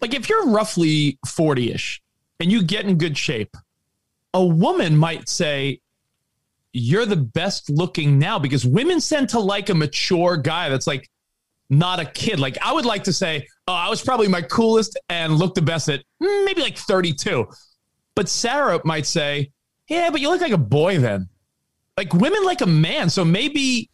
[0.00, 2.02] like if you're roughly 40-ish
[2.40, 3.56] and you get in good shape,
[4.34, 5.80] a woman might say,
[6.72, 11.08] You're the best looking now because women tend to like a mature guy that's like
[11.70, 12.40] not a kid.
[12.40, 15.62] Like I would like to say, Oh, I was probably my coolest and looked the
[15.62, 17.46] best at maybe like 32.
[18.14, 19.52] But Sarah might say,
[19.88, 21.28] Yeah, but you look like a boy then.
[21.96, 23.08] Like women like a man.
[23.10, 23.88] So maybe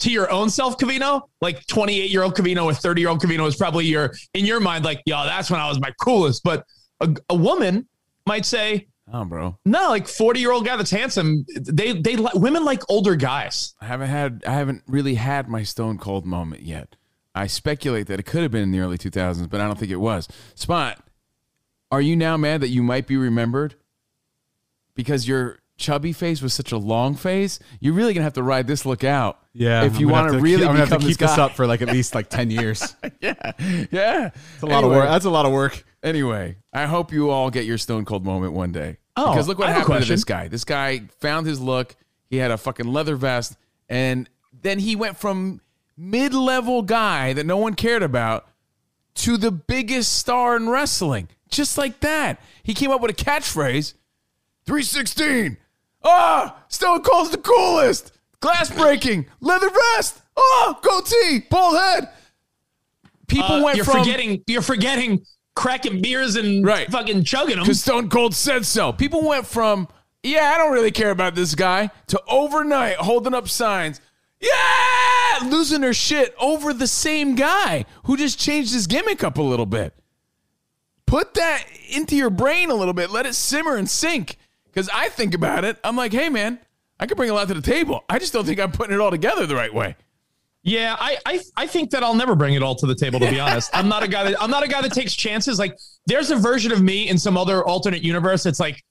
[0.00, 3.46] to your own self, Covino, like 28 year old Covino or 30 year old Covino
[3.46, 6.42] is probably your, in your mind, like, yo, that's when I was my coolest.
[6.42, 6.64] But
[7.00, 7.86] a, a woman
[8.26, 9.58] might say, Oh, bro.
[9.64, 11.44] no, like 40 year old guy that's handsome.
[11.60, 13.74] They, they, women like older guys.
[13.80, 16.96] I haven't had I haven't really had my stone cold moment yet.
[17.34, 19.90] I speculate that it could have been in the early 2000s, but I don't think
[19.90, 20.28] it was.
[20.54, 21.02] Spot,
[21.90, 23.74] are you now mad that you might be remembered
[24.94, 27.58] because your chubby phase was such a long phase?
[27.80, 29.38] You're really gonna have to ride this look out.
[29.54, 31.52] Yeah, if you want to really keep, I'm gonna have to keep this, this up
[31.52, 32.96] for like at least like ten years.
[33.20, 33.52] yeah,
[33.90, 34.30] yeah.
[34.54, 35.08] It's a lot of work.
[35.08, 35.84] That's a lot of work.
[36.02, 38.98] Anyway, I hope you all get your stone cold moment one day.
[39.16, 40.48] Oh, because look what I have a happened to this guy.
[40.48, 41.96] This guy found his look.
[42.28, 43.56] He had a fucking leather vest,
[43.88, 44.28] and
[44.62, 45.60] then he went from
[45.96, 48.46] mid-level guy that no one cared about
[49.14, 52.40] to the biggest star in wrestling, just like that.
[52.62, 53.94] He came up with a catchphrase:
[54.66, 55.56] "316,
[56.04, 62.08] ah, Stone Cold's the coolest, glass breaking, leather vest, Oh, goatee, bald head.
[63.26, 64.42] People Uh, went you're from forgetting.
[64.46, 66.90] You're forgetting cracking beers and Right.
[66.90, 67.64] fucking chugging them.
[67.64, 68.92] because Stone Cold said so.
[68.94, 69.88] People went from
[70.22, 74.00] yeah, I don't really care about this guy to overnight holding up signs.
[74.40, 74.50] Yeah,
[75.50, 79.66] losing her shit over the same guy who just changed his gimmick up a little
[79.66, 79.94] bit.
[81.06, 83.10] Put that into your brain a little bit.
[83.10, 84.38] Let it simmer and sink.
[84.66, 86.58] Because I think about it, I'm like, hey man,
[86.98, 88.04] I could bring a lot to the table.
[88.08, 89.96] I just don't think I'm putting it all together the right way.
[90.62, 93.18] Yeah, I, I I think that I'll never bring it all to the table.
[93.18, 95.58] To be honest, I'm not a guy that I'm not a guy that takes chances.
[95.58, 95.76] Like,
[96.06, 98.46] there's a version of me in some other alternate universe.
[98.46, 98.82] It's like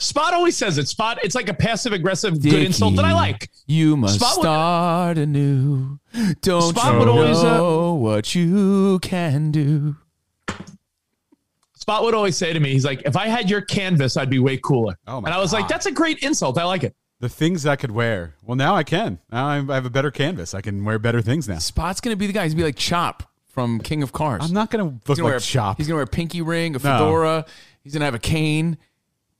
[0.00, 0.86] Spot always says it.
[0.86, 3.50] Spot, it's like a passive aggressive good insult that I like.
[3.66, 5.98] You must Spot would- start anew.
[6.40, 9.96] Don't Spot you would always, uh, know what you can do?
[11.74, 14.38] Spot would always say to me, he's like, if I had your canvas, I'd be
[14.38, 14.96] way cooler.
[15.06, 16.58] Oh my and I was like, that's a great insult.
[16.58, 16.94] I like it.
[17.20, 18.36] The things I could wear.
[18.44, 19.18] Well, now I can.
[19.32, 20.54] Now I'm- have a better canvas.
[20.54, 21.58] I can wear better things now.
[21.58, 22.44] Spot's gonna be the guy.
[22.44, 24.44] He's gonna be like Chop from King of Cars.
[24.44, 25.76] I'm not going to He's look gonna like wear, Chop.
[25.78, 27.44] He's gonna wear a pinky ring, a fedora.
[27.82, 28.78] He's gonna have a cane.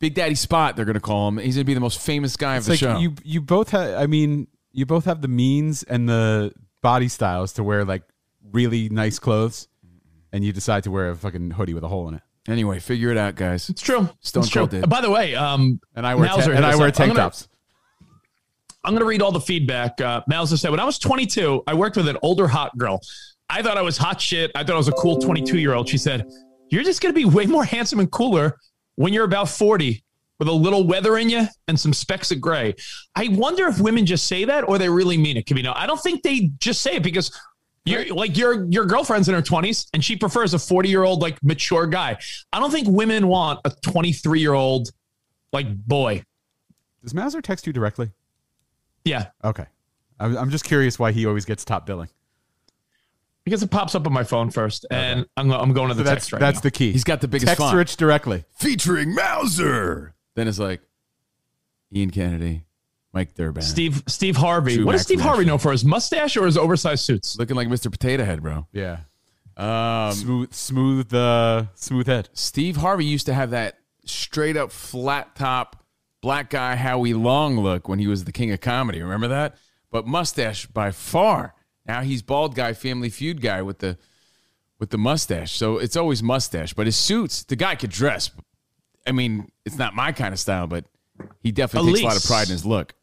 [0.00, 1.38] Big Daddy Spot, they're gonna call him.
[1.38, 3.00] He's gonna be the most famous guy It's of the like show.
[3.00, 3.94] you you both have.
[4.00, 8.02] I mean, you both have the means and the body styles to wear like
[8.52, 9.66] really nice clothes,
[10.32, 12.22] and you decide to wear a fucking hoodie with a hole in it.
[12.48, 13.68] anyway, figure it out, guys.
[13.68, 14.08] It's true.
[14.20, 14.60] Stone it's true.
[14.60, 14.88] Cold did.
[14.88, 16.94] By the way, um, And I wear Mauser ta- and I wear up.
[16.94, 17.48] I'm tank gonna- tops.
[18.84, 20.00] I'm going to read all the feedback.
[20.00, 23.00] Uh, Mauser said, when I was 22, I worked with an older hot girl.
[23.50, 24.50] I thought I was hot shit.
[24.54, 25.88] I thought I was a cool 22 year old.
[25.88, 26.24] She said,
[26.70, 28.56] you're just going to be way more handsome and cooler
[28.98, 30.02] when you're about 40
[30.40, 32.74] with a little weather in you and some specks of gray.
[33.14, 35.72] I wonder if women just say that or they really mean it, Covino.
[35.76, 37.30] I don't think they just say it because
[37.84, 41.22] you're like your your girlfriend's in her 20s and she prefers a 40 year old
[41.22, 42.18] like mature guy.
[42.52, 44.90] I don't think women want a 23 year old
[45.52, 46.24] like boy.
[47.04, 48.10] Does Mauser text you directly?
[49.04, 49.26] Yeah.
[49.44, 49.66] Okay.
[50.18, 52.08] I'm just curious why he always gets top billing.
[53.48, 56.04] Because it pops up on my phone first, and I'm, I'm going to the So
[56.04, 56.62] that's text right that's now.
[56.62, 56.92] the key.
[56.92, 57.76] He's got the biggest text font.
[57.76, 58.44] Rich directly.
[58.58, 60.14] Featuring Mauser.
[60.34, 60.80] Then it's like
[61.94, 62.64] Ian Kennedy,
[63.12, 64.76] Mike Durban, Steve Steve Harvey.
[64.76, 67.36] True what does Steve Harvey know for his mustache or his oversized suits?
[67.38, 67.90] looking like Mr.
[67.90, 68.66] Potato Head, bro.
[68.72, 68.98] Yeah.
[69.56, 72.28] Um, Smooth smooth uh, smooth head.
[72.32, 75.82] Steve Harvey used to have that straight up flat top
[76.20, 79.02] black guy Howie Long look when he was the king of comedy.
[79.02, 79.56] Remember that?
[79.90, 81.54] But mustache by far.
[81.88, 83.96] Now he's bald guy, Family Feud guy with the
[84.78, 85.52] with the mustache.
[85.52, 86.74] So it's always mustache.
[86.74, 88.30] But his suits, the guy could dress.
[89.06, 90.84] I mean, it's not my kind of style, but
[91.40, 92.94] he definitely takes a lot of pride in his look.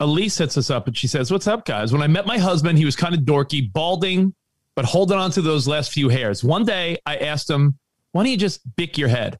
[0.00, 1.92] Elise hits us up and she says, What's up, guys?
[1.92, 4.34] When I met my husband, he was kind of dorky, balding,
[4.76, 6.44] but holding on to those last few hairs.
[6.44, 7.78] One day I asked him,
[8.12, 9.38] Why don't you just bick your head?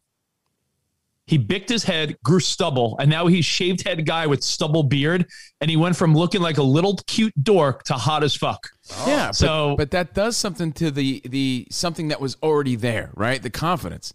[1.28, 5.26] He bicked his head, grew stubble, and now he's shaved head guy with stubble beard.
[5.60, 8.66] And he went from looking like a little cute dork to hot as fuck.
[9.06, 13.42] Yeah, So- but that does something to the the something that was already there, right?
[13.42, 14.14] The confidence.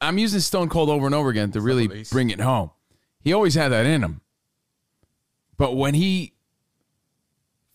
[0.00, 2.10] I'm using Stone Cold over and over again to really Elise.
[2.10, 2.70] bring it home.
[3.22, 4.22] He always had that in him.
[5.58, 6.32] But when he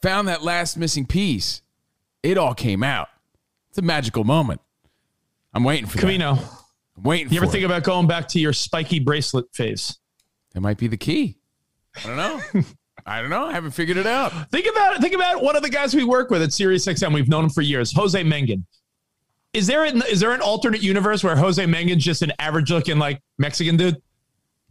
[0.02, 1.62] found that last missing piece,
[2.24, 3.10] it all came out.
[3.70, 4.62] It's a magical moment.
[5.54, 6.02] I'm waiting for that.
[6.98, 7.66] I'm waiting you for ever think it.
[7.66, 9.98] about going back to your spiky bracelet phase?
[10.54, 11.38] that might be the key.
[12.04, 12.42] I don't know.
[13.06, 13.46] I don't know.
[13.46, 14.32] I haven't figured it out.
[14.52, 15.02] Think about it.
[15.02, 17.14] Think about one of the guys we work with at Sirius XM.
[17.14, 18.64] We've known him for years, Jose Mangin.
[19.54, 23.00] Is there an, is there an alternate universe where Jose Mangin's just an average looking
[23.00, 24.02] like Mexican dude?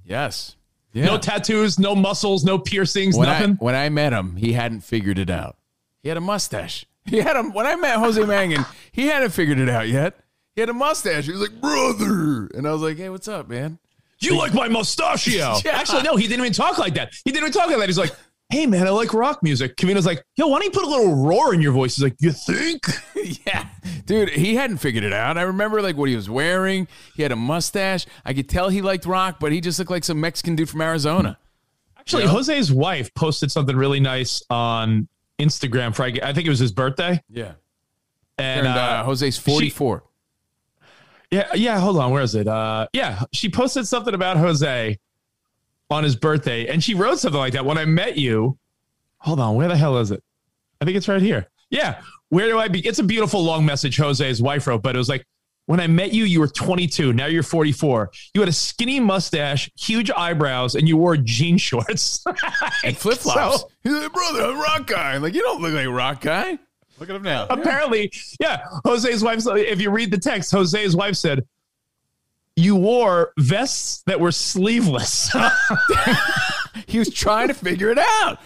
[0.04, 0.56] Yes.
[0.92, 1.06] Yeah.
[1.06, 3.52] No tattoos, no muscles, no piercings, when nothing.
[3.52, 5.56] I, when I met him, he hadn't figured it out.
[6.02, 6.86] He had a mustache.
[7.04, 8.64] He had him when I met Jose Mangin.
[8.92, 10.19] He hadn't figured it out yet.
[10.54, 11.26] He had a mustache.
[11.26, 13.78] He was like, "Brother," and I was like, "Hey, what's up, man?"
[14.20, 15.56] you like my mustachio?
[15.64, 15.72] Yeah.
[15.78, 17.12] Actually, no, he didn't even talk like that.
[17.24, 17.88] He didn't even talk like that.
[17.88, 18.12] He's like,
[18.50, 21.14] "Hey, man, I like rock music." Covino's like, "Yo, why don't you put a little
[21.24, 22.84] roar in your voice?" He's like, "You think?"
[23.46, 23.68] yeah,
[24.04, 25.38] dude, he hadn't figured it out.
[25.38, 26.86] I remember like what he was wearing.
[27.14, 28.06] He had a mustache.
[28.24, 30.82] I could tell he liked rock, but he just looked like some Mexican dude from
[30.82, 31.38] Arizona.
[31.98, 35.06] Actually, Jose's wife posted something really nice on
[35.38, 37.52] Instagram for I think it was his birthday, Yeah,
[38.36, 40.02] and, and uh, Jose's forty-four.
[41.30, 41.78] Yeah, yeah.
[41.78, 42.48] Hold on, where is it?
[42.48, 44.98] Uh, yeah, she posted something about Jose
[45.90, 47.64] on his birthday, and she wrote something like that.
[47.64, 48.58] When I met you,
[49.18, 50.22] hold on, where the hell is it?
[50.80, 51.46] I think it's right here.
[51.70, 52.00] Yeah,
[52.30, 52.80] where do I be?
[52.86, 55.24] It's a beautiful long message Jose's wife wrote, but it was like,
[55.66, 57.12] when I met you, you were 22.
[57.12, 58.10] Now you're 44.
[58.34, 62.24] You had a skinny mustache, huge eyebrows, and you wore jean shorts.
[62.84, 63.60] and flip flops.
[63.60, 65.12] So- He's like, brother, I'm rock guy.
[65.14, 66.58] I'm like, you don't look like a rock guy.
[67.00, 67.46] Look at him now.
[67.48, 68.62] apparently, yeah.
[68.84, 69.44] Jose's wife.
[69.46, 71.46] If you read the text, Jose's wife said,
[72.56, 75.34] "You wore vests that were sleeveless."
[76.86, 78.38] He was trying to figure it out.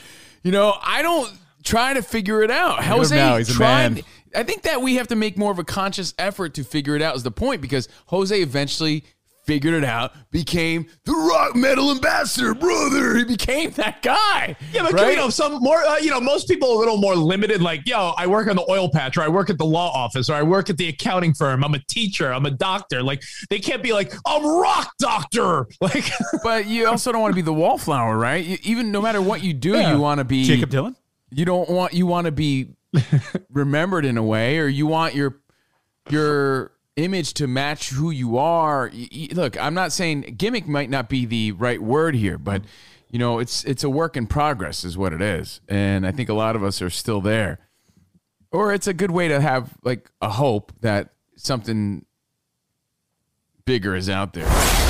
[0.42, 1.32] You know, I don't
[1.62, 2.78] trying to figure it out.
[2.78, 4.00] at Jose now, he's a man.
[4.34, 7.02] I think that we have to make more of a conscious effort to figure it
[7.02, 7.16] out.
[7.16, 9.04] Is the point because Jose eventually
[9.46, 13.16] figured it out, became the rock metal ambassador, brother.
[13.16, 14.56] He became that guy.
[14.72, 15.10] Yeah, but right?
[15.10, 17.60] you know, some more, uh, you know, most people are a little more limited.
[17.62, 20.28] Like, yo, I work on the oil patch, or I work at the law office,
[20.30, 21.62] or I work at the accounting firm.
[21.64, 22.32] I'm a teacher.
[22.32, 23.02] I'm a doctor.
[23.02, 25.66] Like, they can't be like, I'm rock doctor.
[25.80, 26.04] Like,
[26.42, 28.42] but you also don't want to be the wallflower, right?
[28.42, 29.92] You, even no matter what you do, Yeah.
[29.92, 30.94] you want to be Jakob Dylan.
[31.30, 32.68] You don't want you want to be
[33.50, 35.40] remembered in a way, or you want your
[36.10, 38.90] your image to match who you are.
[39.32, 42.62] Look, I'm not saying gimmick might not be the right word here, but
[43.10, 46.28] you know, it's it's a work in progress, is what it is, and I think
[46.28, 47.60] a lot of us are still there.
[48.50, 52.04] Or it's a good way to have like a hope that something
[53.64, 54.83] bigger is out there.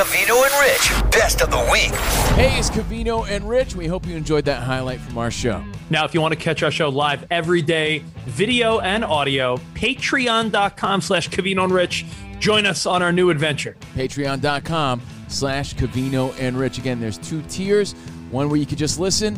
[0.00, 1.90] Covino and Rich, best of the week.
[2.34, 3.76] Hey, it's Covino and Rich.
[3.76, 5.62] We hope you enjoyed that highlight from our show.
[5.90, 11.02] Now, if you want to catch our show live every day, video and audio, patreon.com
[11.02, 12.06] slash Covino and Rich.
[12.38, 13.76] Join us on our new adventure.
[13.94, 16.78] patreon.com slash Covino and Rich.
[16.78, 17.92] Again, there's two tiers.
[18.30, 19.36] One where you could just listen,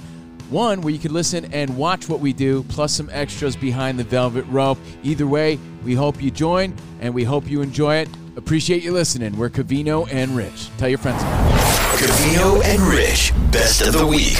[0.48, 4.04] one where you could listen and watch what we do, plus some extras behind the
[4.04, 4.78] velvet rope.
[5.02, 8.08] Either way, we hope you join and we hope you enjoy it.
[8.36, 9.36] Appreciate you listening.
[9.36, 10.70] We're Covino and Rich.
[10.78, 12.08] Tell your friends about it.
[12.08, 14.38] Covino and Rich, best of the week.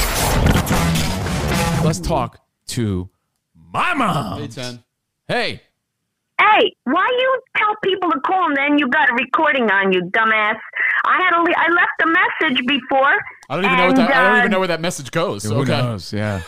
[1.85, 3.11] Let's talk to
[3.55, 4.41] my mom.
[4.41, 4.85] Hey, 10.
[5.29, 5.63] Hey,
[6.41, 10.03] Hey, why you tell people to call and then you got a recording on you,
[10.03, 10.57] dumbass?
[11.05, 13.15] I had a le- I left a message before.
[13.49, 15.11] I don't even know what and, that, I don't uh, even know where that message
[15.13, 15.45] goes.
[15.45, 15.71] who okay.
[15.71, 16.13] knows?
[16.13, 16.43] Yeah.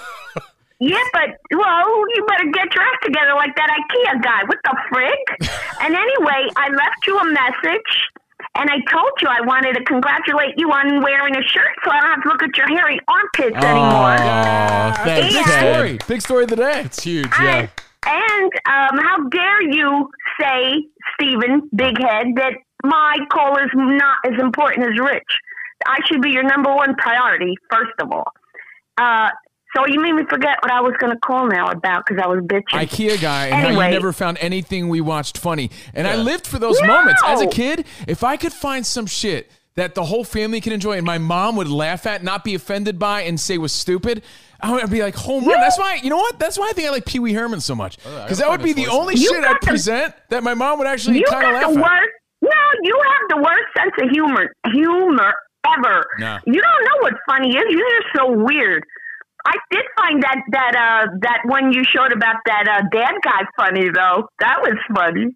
[0.80, 4.42] Yeah, but well, you better get your act together like that IKEA guy.
[4.44, 5.48] What the frig?
[5.80, 8.10] and anyway, I left you a message,
[8.56, 12.00] and I told you I wanted to congratulate you on wearing a shirt, so I
[12.00, 14.16] don't have to look at your hairy armpits anymore.
[14.18, 15.98] Oh, thanks, Big story.
[16.08, 16.82] Big story of the day.
[16.84, 17.30] It's huge.
[17.38, 17.70] And,
[18.06, 20.10] and um, how dare you
[20.40, 25.22] say, Stephen, big head, that my call is not as important as Rich?
[25.86, 28.32] I should be your number one priority, first of all.
[28.96, 29.30] Uh,
[29.76, 32.26] so you made me forget what I was going to call now about because I
[32.28, 32.62] was bitching.
[32.72, 35.70] IKEA guy and how you never found anything we watched funny.
[35.94, 37.20] And I lived for those moments.
[37.24, 40.92] As a kid, if I could find some shit that the whole family could enjoy
[40.96, 44.22] and my mom would laugh at, not be offended by, and say was stupid,
[44.60, 45.60] I would be like, home run.
[45.60, 46.38] That's why, you know what?
[46.38, 47.96] That's why I think I like Pee Wee Herman so much.
[47.98, 51.18] Because that would be the only shit I'd the- present that my mom would actually
[51.18, 51.82] you kind of got laugh the at.
[51.82, 52.12] worst.
[52.42, 52.50] No,
[52.82, 55.34] you have the worst sense of humor, humor
[55.66, 56.04] ever.
[56.18, 56.38] No.
[56.46, 57.64] You don't know what funny is.
[57.68, 58.84] You're just so weird.
[59.46, 63.42] I did find that that uh that one you showed about that uh dad guy
[63.56, 64.28] funny though.
[64.40, 65.26] That was funny.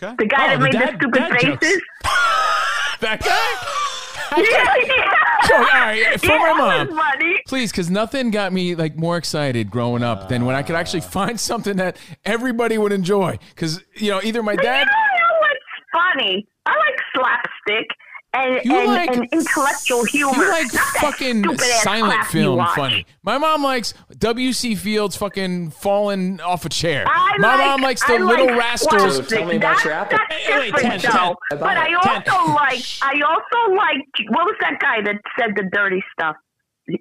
[0.00, 0.14] guy?
[0.18, 1.82] The guy Oh, that the made dad- the stupid faces.
[3.00, 4.36] That guy?
[4.38, 5.46] yeah, yeah.
[5.48, 7.00] So, all right, for yeah, my mom.
[7.48, 11.00] Please, because nothing got me like more excited growing up than when I could actually
[11.00, 13.38] find something that everybody would enjoy.
[13.54, 15.58] Because you know, either my dad, you know what's
[15.92, 16.46] funny?
[16.64, 17.88] I like slapstick
[18.34, 20.32] and, you and, like and intellectual humor.
[20.36, 23.06] You like Not fucking silent crap film funny.
[23.22, 24.74] My mom likes W.C.
[24.74, 27.04] Fields fucking falling off a chair.
[27.08, 29.14] I my like, mom likes the I Little like Rascals.
[29.16, 29.38] slapstick.
[29.38, 30.18] Tell me about That's- your apple.
[30.28, 31.36] That's Hey, wait, different, Ted, though.
[31.50, 35.68] Ted, but I also like, I also like, what was that guy that said the
[35.72, 36.36] dirty stuff?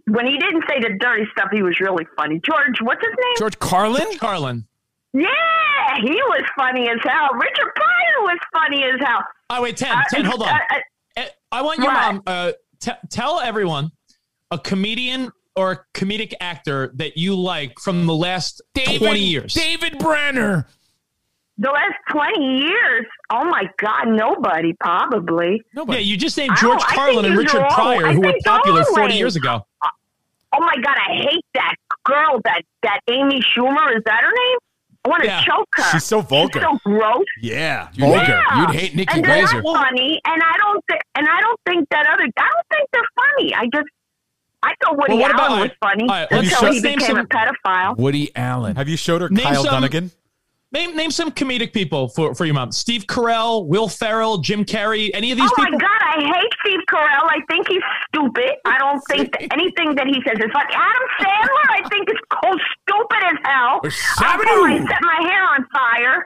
[0.07, 2.39] When he didn't say the dirty stuff, he was really funny.
[2.45, 3.33] George, what's his name?
[3.37, 4.17] George Carlin.
[4.19, 4.65] Carlin.
[5.13, 5.27] Yeah,
[6.01, 7.29] he was funny as hell.
[7.33, 9.23] Richard Pryor was funny as hell.
[9.49, 10.49] Oh, wait, 10, Uh, 10, hold on.
[10.49, 10.75] uh, uh,
[11.51, 12.13] I want your What?
[12.13, 13.91] mom, uh, t- tell everyone
[14.51, 19.53] a comedian or a comedic actor that you like from the last 20 years.
[19.53, 20.67] David Brenner.
[21.57, 25.61] the last 20 years, oh my God, nobody probably.
[25.73, 25.99] Nobody.
[25.99, 29.01] Yeah, you just named George Carlin and Richard Pryor, I who were popular all 40
[29.09, 29.17] lame.
[29.17, 29.65] years ago.
[30.53, 33.95] Oh my God, I hate that girl, that, that Amy Schumer.
[33.95, 34.57] Is that her name?
[35.03, 35.43] I want to Yeah.
[35.43, 35.83] choke her.
[35.91, 36.59] She's so vulgar.
[36.59, 37.25] She's so gross.
[37.41, 38.21] Yeah, Vulgar.
[38.27, 38.61] Yeah.
[38.61, 39.63] You'd hate Nikki and they're Glazer.
[39.63, 42.23] not funny, and I don't think, and I don't think that other.
[42.23, 43.55] I don't think they're funny.
[43.55, 43.87] I just,
[44.63, 46.99] I thought Woody Well, what about- Allen was funny all right, let's- until he became
[46.99, 47.97] some- a pedophile.
[47.97, 48.75] Woody Allen.
[48.75, 50.11] Have you showed her Name Kyle some- Dunnigan?
[50.73, 52.71] Name name some comedic people for, for your mom.
[52.71, 55.79] Steve Carell, Will Ferrell, Jim Carrey, any of these Oh my people?
[55.79, 57.25] God, I hate Steve Carell.
[57.29, 58.51] I think he's stupid.
[58.65, 60.73] I don't think that anything that he says is funny.
[60.73, 62.51] Adam Sandler, I think is so
[62.83, 63.79] stupid as hell.
[63.83, 66.25] I'll set my hair on fire.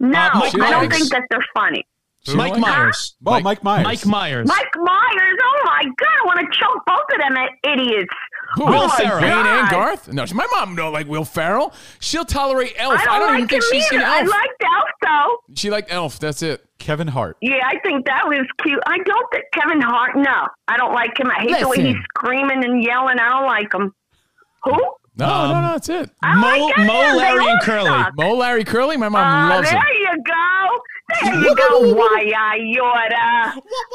[0.00, 1.86] No, Uh, Mike I don't think that they're funny.
[2.34, 2.58] Mike Huh?
[2.60, 3.16] Myers.
[3.26, 3.84] Oh, Mike, Myers.
[3.84, 4.46] Mike Myers.
[4.48, 8.14] Mike Myers, oh my God, I want to choke both of them idiots.
[8.56, 8.66] Who?
[8.66, 9.20] Will oh my Ferrell.
[9.22, 10.12] Wayne and Garth?
[10.12, 11.72] No, my mom don't like Will Ferrell.
[12.00, 13.00] She'll tolerate Elf.
[13.00, 14.08] I don't, even like think him she's seen Elf.
[14.10, 15.54] I liked Elf though.
[15.56, 16.18] she liked Elf.
[16.18, 16.64] That's it.
[16.78, 17.36] Kevin Hart.
[17.40, 18.80] Yeah, I think that was cute.
[18.86, 20.16] I don't think Kevin Hart.
[20.16, 21.30] No, I don't like him.
[21.30, 23.18] I hate the way he's screaming and yelling.
[23.18, 23.94] I don't like him.
[24.64, 24.72] Who?
[25.16, 26.10] No, um, no, no, that's it.
[26.24, 26.40] Mo,
[26.74, 27.84] God, Moe, Larry, and Curly.
[27.86, 28.12] suck.
[28.16, 28.96] Moe, Larry, Curly.
[28.96, 29.84] My mom Oh, loves there him.
[30.00, 30.32] you go.
[31.22, 31.94] There you go.
[31.94, 32.58] Why I.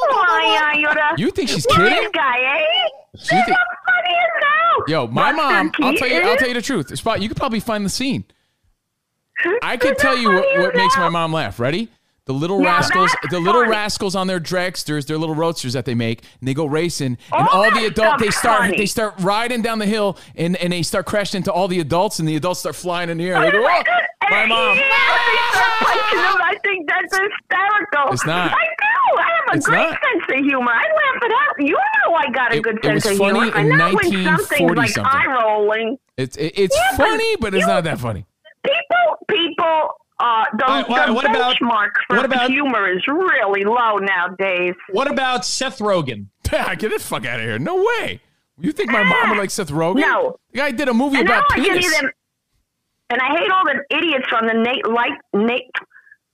[0.08, 1.14] Why I.
[1.16, 2.10] You think she's kidding?
[2.12, 2.88] Guy, eh?
[3.16, 4.84] She think- funny as hell.
[4.88, 5.72] Yo, my mom.
[5.80, 6.20] I'll tell you.
[6.20, 6.96] I'll tell you the truth.
[6.96, 7.20] Spot.
[7.20, 8.24] You could probably find the scene.
[9.62, 11.60] I could tell you what, what makes my mom laugh.
[11.60, 11.88] Ready?
[12.24, 13.70] The little Now rascals, that's the little funny.
[13.70, 17.48] rascals on their dragsters, their little roadsters that they make, and they go racing, and
[17.50, 18.76] Oh, all the adults they start funny.
[18.76, 22.18] they start riding down the hill, and, and they start crashing into all the adults,
[22.18, 23.40] and the adults start flying in the air.
[23.40, 23.82] They go, oh,
[24.30, 24.76] my mom.
[24.76, 26.36] Yeah, they start punching him.
[26.42, 28.12] I think that's hysterical.
[28.14, 28.52] It's not.
[28.52, 29.18] I do.
[29.18, 29.98] I have a It's great not.
[30.02, 30.72] sense of humor.
[30.72, 31.54] I laugh it out.
[31.66, 33.56] You know I got a It- good it sense was of funny humor.
[33.56, 35.12] I in know when something's 1940 like something.
[35.12, 35.98] eye rolling.
[36.16, 38.26] It's it, it's Yeah, funny, but it's you- not that funny.
[38.64, 39.88] People, people,
[40.20, 43.64] uh, the, All right, what- the what about- benchmark for what about- humor is really
[43.64, 44.74] low nowadays.
[44.90, 46.26] What about Seth Rogen?
[46.42, 47.58] Get the fuck out of here!
[47.58, 48.20] No way.
[48.60, 50.00] You think my mom would like Seth Rogen?
[50.00, 50.36] No.
[50.52, 52.02] The guy did a movie And I about don't like any penis.
[53.10, 55.70] And I hate all the idiots on the late, light, late,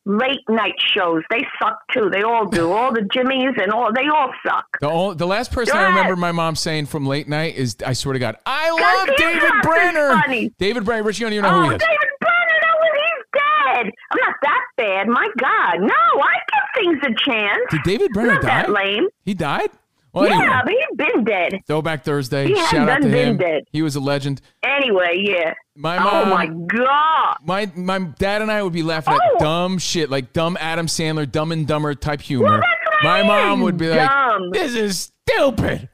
[0.06, 1.22] late night shows.
[1.30, 2.10] They suck too.
[2.10, 2.72] They all do.
[2.72, 3.92] All the Jimmys and all.
[3.94, 4.66] They all suck.
[4.80, 7.92] The, only, the last person I remember my mom saying from late night is, I
[7.92, 10.50] swear to God, I love David Brenner.
[10.58, 11.80] David Brenner, Rich, you don't even know oh, who he is.
[11.80, 13.92] David Brenner, that was he's dead.
[14.10, 15.08] I'm not that bad.
[15.08, 16.20] My God, no.
[16.20, 17.62] I give things a chance.
[17.70, 18.46] Did David Brenner die?
[18.46, 19.06] that lame.
[19.24, 19.70] He died?
[20.14, 21.60] Well, anyway, yeah, but he's been dead.
[21.66, 22.46] Throwback Thursday.
[22.48, 23.36] He Shout out to done been him.
[23.36, 23.64] dead.
[23.72, 24.40] He was a legend.
[24.62, 25.54] Anyway, yeah.
[25.76, 27.36] My mom, oh my God.
[27.44, 29.34] My my dad and I would be laughing Oh.
[29.34, 32.44] at dumb shit like dumb Adam Sandler, Dumb and Dumber type humor.
[32.44, 34.50] Well, that's what I my mom would be like, dumb.
[34.52, 35.88] "This is stupid."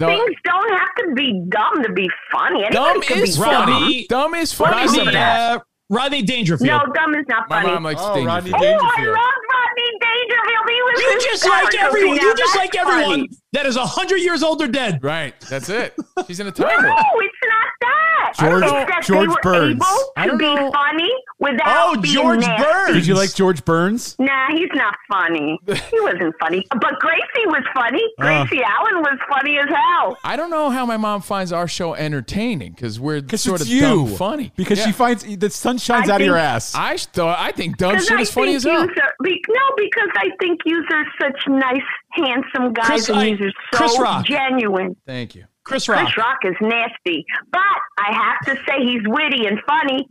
[0.00, 2.64] No, Things don't have to be dumb to be funny.
[2.64, 2.72] Anybody
[3.08, 3.72] dumb is be funny.
[3.72, 4.84] Rodney- Dumb is What funny.
[4.84, 5.58] is Rodney, uh,
[5.90, 6.68] Rodney Dangerfield.
[6.70, 7.48] No, dumb is not funny.
[7.48, 7.74] My funny.
[7.74, 8.54] mom likes Oh, Dangerfield.
[8.54, 10.68] Rodney Oh, I love Rodney Dangerfield.
[10.68, 12.16] He was you just like everyone.
[12.16, 13.28] You just like everyone funny.
[13.58, 15.02] That is a hundred years old or dead.
[15.02, 15.94] Right, that's it.
[16.26, 16.98] She's in a No, time warp.
[16.98, 18.34] it's not that.
[18.38, 19.72] George- It's that George they were Burns.
[19.76, 20.70] able I to don't be know.
[20.72, 22.62] funny without Oh, being George nasty.
[22.62, 22.94] Burns.
[22.94, 24.16] Did you like George Burns?
[24.18, 25.58] Nah, he's not funny.
[25.66, 26.66] He wasn't funny.
[26.70, 28.02] But Gracie was funny.
[28.18, 28.44] Uh.
[28.44, 30.18] Gracie Allen was funny as hell.
[30.24, 33.70] I don't know how my mom finds our show entertaining because we're Because sort it's
[33.70, 33.80] of you.
[33.80, 34.52] dumb funny.
[34.56, 34.86] Because Yeah.
[34.86, 36.74] she finds the sun shines I out of your think- ass.
[36.74, 38.84] I thought I think dumb 'Cause shit I is funny think as hell.
[38.84, 41.80] yous are- be, no, because I think you are such nice,
[42.24, 43.50] handsome guys, Chris- and I- you
[43.80, 44.24] are so Rock.
[44.26, 44.96] genuine.
[45.06, 45.44] Thank you.
[45.64, 46.00] Chris Rock.
[46.04, 47.60] Chris Rock is nasty, but
[47.98, 50.08] I have to say he's witty and funny.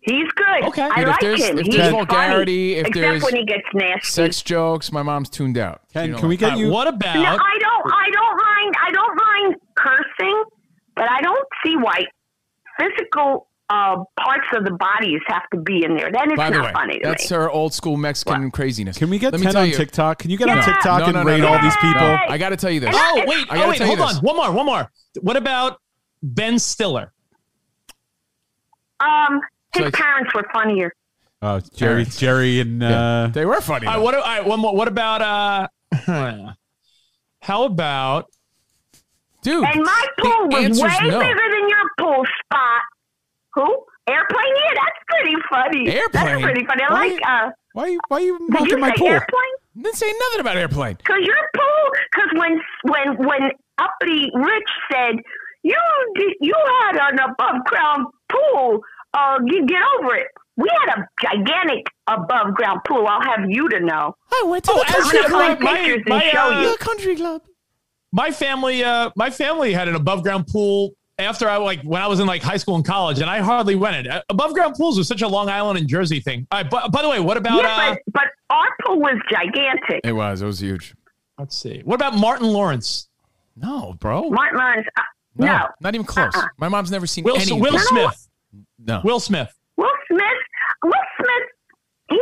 [0.00, 0.64] He's good.
[0.68, 0.82] Okay.
[0.90, 1.58] I if like there's- him.
[1.58, 4.08] if He's there's funny, vulgarity, if except there's when he gets nasty.
[4.08, 4.90] Sex jokes.
[4.90, 5.82] My mom's tuned out.
[5.92, 6.70] Ken, can we get you?
[6.70, 7.14] what about?
[7.16, 7.92] No, I don't.
[7.92, 8.74] I don't mind.
[8.86, 10.42] I don't mind cursing,
[10.96, 12.04] but I don't see why
[12.78, 16.10] physical uh, parts of the bodies have to be in there.
[16.12, 17.36] Then it's By the not way, funny to that's me.
[17.36, 18.96] her old school Mexican craziness.
[18.96, 20.18] Can we get Let 10 on you- TikTok?
[20.20, 21.48] Can you get on TikTok No, and no, no, rate no.
[21.48, 22.00] all these people?
[22.00, 22.94] No, I got to tell you this.
[22.96, 24.16] Oh And- wait, I oh wait, tell you hold this.
[24.18, 24.22] on.
[24.24, 24.90] One more, one more.
[25.20, 25.80] What about
[26.22, 27.12] Ben Stiller?
[29.00, 29.40] um,
[29.74, 30.92] his like- parents were funnier.
[31.40, 33.86] Oh, Jerry, Jerry, and uh, They were funny.
[33.86, 34.02] All right, though.
[34.04, 34.14] what?
[34.16, 34.74] All right, one more.
[34.74, 35.22] What about?
[35.22, 35.68] uh
[37.42, 38.26] How about?
[39.42, 41.20] Dude, And my the pool was way no.
[41.20, 42.82] bigger than your pool spot.
[43.58, 43.66] Who?
[44.08, 44.54] Airplane?
[44.56, 45.88] Yeah, that's pretty funny.
[45.90, 46.24] Airplane?
[46.24, 46.82] That's pretty funny.
[46.88, 47.12] I Why like.
[47.12, 49.08] you- Uh, why, why are you did mocking you my say pool?
[49.08, 49.54] airplane?
[49.82, 50.96] Didn't say nothing about airplane.
[50.96, 52.60] Because your pool, because when
[52.92, 55.14] when when uppity Rich said
[55.62, 55.76] you
[56.14, 58.80] did, you had an above ground pool,
[59.14, 60.26] uh, you get over it.
[60.56, 63.06] We had a gigantic above ground pool.
[63.06, 64.14] I'll have you to know.
[64.32, 66.38] I went to Oh, the as I'm you gonna find my, pictures and my, show
[66.52, 66.76] uh, you.
[66.78, 67.42] country club.
[68.12, 72.06] my family, uh, my family had an above ground pool after I like when I
[72.06, 74.10] was in like high school and college, and I hardly went it.
[74.10, 76.46] Uh, Above ground pools was such a Long Island and Jersey thing.
[76.50, 77.62] All right, but by the way, what about?
[77.62, 80.00] yeah, uh, but but our pool was gigantic.
[80.04, 80.42] It was.
[80.42, 80.94] It was huge.
[81.38, 81.82] let's see.
[81.84, 83.08] What about Martin Lawrence?
[83.56, 84.30] No, bro.
[84.30, 84.86] Martin Lawrence.
[84.96, 85.02] Uh,
[85.36, 85.66] no.
[85.80, 86.34] not even close.
[86.34, 86.46] Uh-uh.
[86.58, 87.52] My mom's never seen Will, any.
[87.52, 87.88] Will those.
[87.88, 88.28] Smith.
[88.78, 89.00] No.
[89.04, 89.52] Will Smith.
[89.76, 90.22] Will Smith.
[90.84, 91.48] Will Smith.
[92.10, 92.20] He's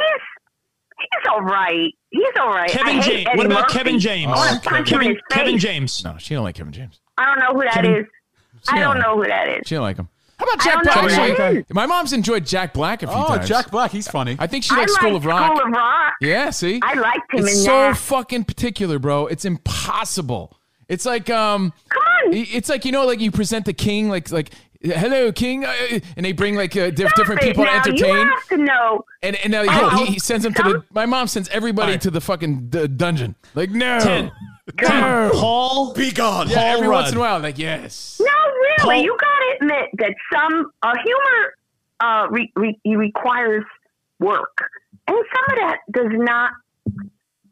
[0.99, 1.93] he's all right.
[2.11, 2.71] He's all right.
[2.71, 3.27] Kevin James.
[3.29, 3.79] Eddie What about Murphy.
[3.79, 4.33] Kevin James?
[4.33, 5.23] I want to punch him in Kevin.
[5.31, 6.05] Kevin James.
[6.05, 7.01] No, she don't like Kevin James.
[7.19, 8.07] I don't know who that is.
[8.67, 9.63] Kevin- I don't know who that is.
[9.67, 10.09] She don't like him.
[10.39, 10.97] How about Jack don't Black?
[10.97, 11.03] know
[11.35, 13.49] who Actually, my mom's enjoyed Jack Black a few Oh, times.
[13.49, 14.37] Jack Black, he's funny.
[14.39, 15.57] I think she likes like School of Rock.
[15.57, 16.13] School of Rock.
[16.21, 16.79] Yeah, see?
[16.85, 17.97] I liked him it's in so that.
[17.97, 19.29] fucking particular, bro.
[19.29, 20.59] It's impossible.
[20.89, 22.35] It's like um Come on.
[22.35, 24.51] it's like you know like you present the king like like
[24.83, 25.73] hello king uh,
[26.17, 27.77] and they bring like uh, diff- different it people to now.
[27.79, 29.05] entertain You have to know.
[29.23, 32.03] and and uh, Oh, he, he sends them to the my mom sends everybody Alright.
[32.03, 33.35] to the fucking d- dungeon.
[33.55, 33.99] Like no.
[34.01, 34.31] Ten.
[34.83, 35.31] No.
[35.35, 35.93] Paul.
[35.95, 36.49] Be gone.
[36.51, 38.21] Yeah, every Paul once in a while like yes.
[38.23, 38.46] No,
[38.79, 41.55] really, Paul- you got to admit that some uh, humor
[42.01, 43.65] uh, re- re- requires
[44.21, 44.57] work,
[45.07, 46.51] and some of that does not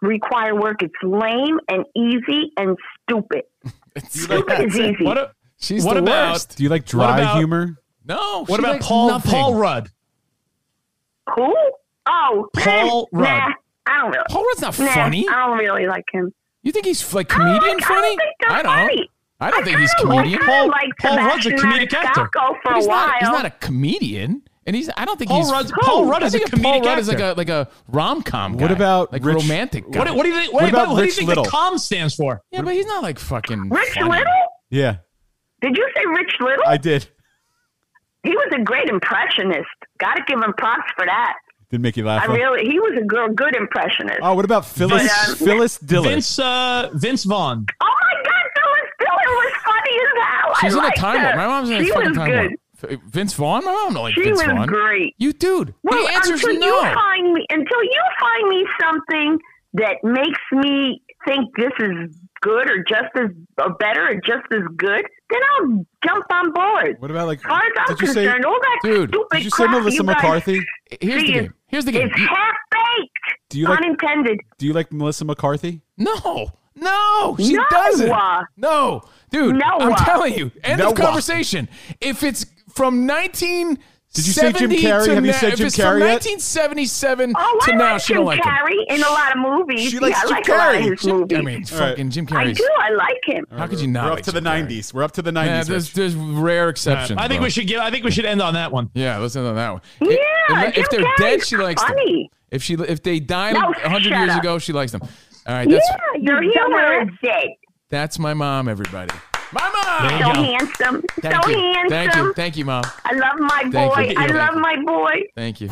[0.03, 0.83] require work.
[0.83, 3.43] It's lame and easy and stupid.
[3.97, 5.05] It's, Stupid is easy.
[5.05, 5.19] What?
[5.19, 6.57] a- she's what the about- worst.
[6.57, 7.77] Do you like dry about- humor?
[8.05, 8.45] No.
[8.47, 9.31] What about Paul nothing.
[9.31, 9.89] Paul Rudd?
[11.37, 11.55] Who?
[12.07, 13.53] Oh, Paul nah, Rudd.
[13.87, 14.25] I don't really.
[14.29, 15.29] Paul Rudd's not nah, funny.
[15.29, 16.33] I don't really like him.
[16.65, 17.99] You think he's like I don't comedian like- funny?
[17.99, 18.89] I don't think they're I don't.
[18.89, 19.11] funny.
[19.41, 20.41] I don't think he's kinda comedian.
[20.41, 22.31] Like, Paul- like Paul Rudd's a comedic actor.
[22.33, 23.07] For But he's a while.
[23.07, 24.89] not, he's not a comedian, and he's.
[24.97, 25.51] I don't think Paul he's.
[25.51, 27.01] Rudd Paul Rudd is a think comedic Paul Rudd actor.
[27.01, 28.55] is like a like a rom com.
[28.57, 29.99] What about like Rich- romantic guy?
[30.05, 30.53] what, what do you think?
[30.53, 31.45] What What, about what do you think Little?
[31.45, 32.41] the COM stands for?
[32.53, 33.69] yeah, but he's not like fucking.
[33.71, 34.11] Rich funny.
[34.11, 34.33] Little?
[34.71, 34.97] Yeah,
[35.61, 36.65] Did you say Rich Little?
[36.67, 37.07] I did.
[38.23, 39.69] he was a great impressionist.
[39.99, 41.35] Got to give him props for that.
[41.71, 42.23] Did make you laugh?
[42.23, 42.33] I huh?
[42.33, 44.19] really, he was a good, good impressionist.
[44.23, 45.03] Oh, what about Phyllis?
[45.09, 46.09] But, um, Phyllis Diller.
[46.11, 47.67] Vince uh, Vince Vaughn.
[47.83, 48.04] Oh my God, Phyllis
[49.85, 50.55] Diller was funny as hell.
[50.61, 51.25] She's I in a liked time her.
[51.25, 51.37] warp.
[51.37, 52.51] My mom's in a she fucking was time good.
[52.83, 52.93] warp.
[52.93, 53.65] F- Vince Vaughn?
[53.65, 54.67] My mom don't like She Vince was Vaughn.
[54.67, 55.15] great.
[55.19, 55.75] You dude.
[55.83, 56.67] Well, the answer's until no.
[56.83, 59.39] you find me, until you find me something
[59.75, 64.61] that makes me think this is good or just as or better or just as
[64.77, 66.97] good, then I'll jump on board.
[66.99, 67.39] what about like?
[67.39, 68.25] As far as I'm Did you say?
[68.25, 70.61] concerned, all that Dude, stupid Did you say crap Melissa you guys McCarthy?
[71.01, 71.55] Here's the see game.
[71.69, 72.09] Here's the game.
[72.09, 73.11] It's You- half baked.
[73.49, 74.27] Do you like- Pun.
[74.59, 75.81] Do you like Melissa McCarthy?
[75.97, 77.65] No, no, she No.
[77.71, 78.13] doesn't.
[78.57, 79.03] No,
[79.35, 79.67] dude, No.
[79.81, 80.51] I'm telling you.
[80.63, 81.69] End of conversation.
[82.01, 83.79] If it's from 19.
[84.15, 85.07] Did you say Jim Carrey?
[85.07, 86.23] To Have you na- said Jim it's Carrey from yet?
[86.23, 88.45] 1977 Oh, to I now, like she Jim don't like him.
[88.45, 89.91] Carrey in a lot of movies.
[89.91, 90.91] She likes yeah, I Jim like a lot of Carrey.
[90.91, 91.37] his Jim, movies.
[91.37, 91.89] I mean, All right.
[91.91, 92.37] fucking Jim Carrey.
[92.49, 92.69] I do.
[92.79, 93.45] I like him.
[93.57, 94.05] How could you not?
[94.05, 94.69] We're up like to the Jim Carrey?
[94.69, 94.95] '90s.
[94.95, 95.67] We're up to the Yeah, '90s.
[95.67, 97.19] there's, there's rare exceptions.
[97.19, 97.47] I think bro.
[97.47, 97.81] we should give.
[97.81, 98.89] I think we should end on that one.
[98.95, 99.83] Yeah, let's end on that one.
[100.01, 100.09] Yeah,
[100.69, 101.97] if, Jim if they're Carrey's dead, she likes them.
[102.53, 104.41] If she if they died No, a hundred years up.
[104.41, 105.01] ago, she likes them.
[105.03, 107.49] All right, that's yeah, your humor is dead.
[107.91, 108.69] That's my mom.
[108.69, 109.15] Everybody,
[109.53, 110.19] my mom.
[110.19, 111.03] you So handsome.
[111.21, 111.89] Thank so you, handsome.
[111.91, 112.85] thank you, thank you, mom.
[113.05, 114.01] I love my Thank boy.
[114.01, 114.15] you.
[114.17, 114.61] I Thank love you.
[114.61, 115.21] my boy.
[115.37, 115.69] Thank you.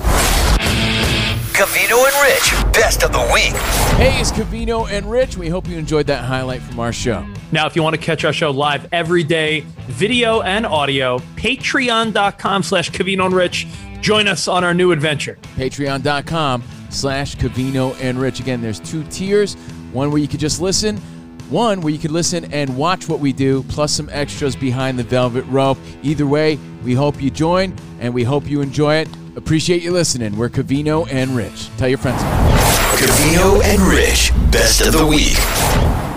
[1.53, 3.53] Covino and Rich, best of the week.
[3.99, 5.37] Hey, it's Covino and Rich.
[5.37, 7.27] We hope you enjoyed that highlight from our show.
[7.53, 12.63] Now, if you want to catch our show live every day, video and audio, patreon.com
[12.63, 13.67] slash Covino and Rich.
[14.01, 15.39] Join us on our new adventure.
[15.57, 18.41] Patreon.com slash Covino and Rich.
[18.41, 19.55] Again, there's two tiers.
[19.93, 20.99] One where you could just listen,
[21.53, 25.05] one where you could listen and watch what we do, plus some extras behind the
[25.05, 25.79] velvet rope.
[26.03, 29.09] Either way, we hope you join and we hope you enjoy it.
[29.37, 30.37] Appreciate you listening.
[30.37, 31.69] We're Covino and Rich.
[31.77, 32.23] Tell your friends.
[33.01, 36.12] Covino and Rich, best of the week.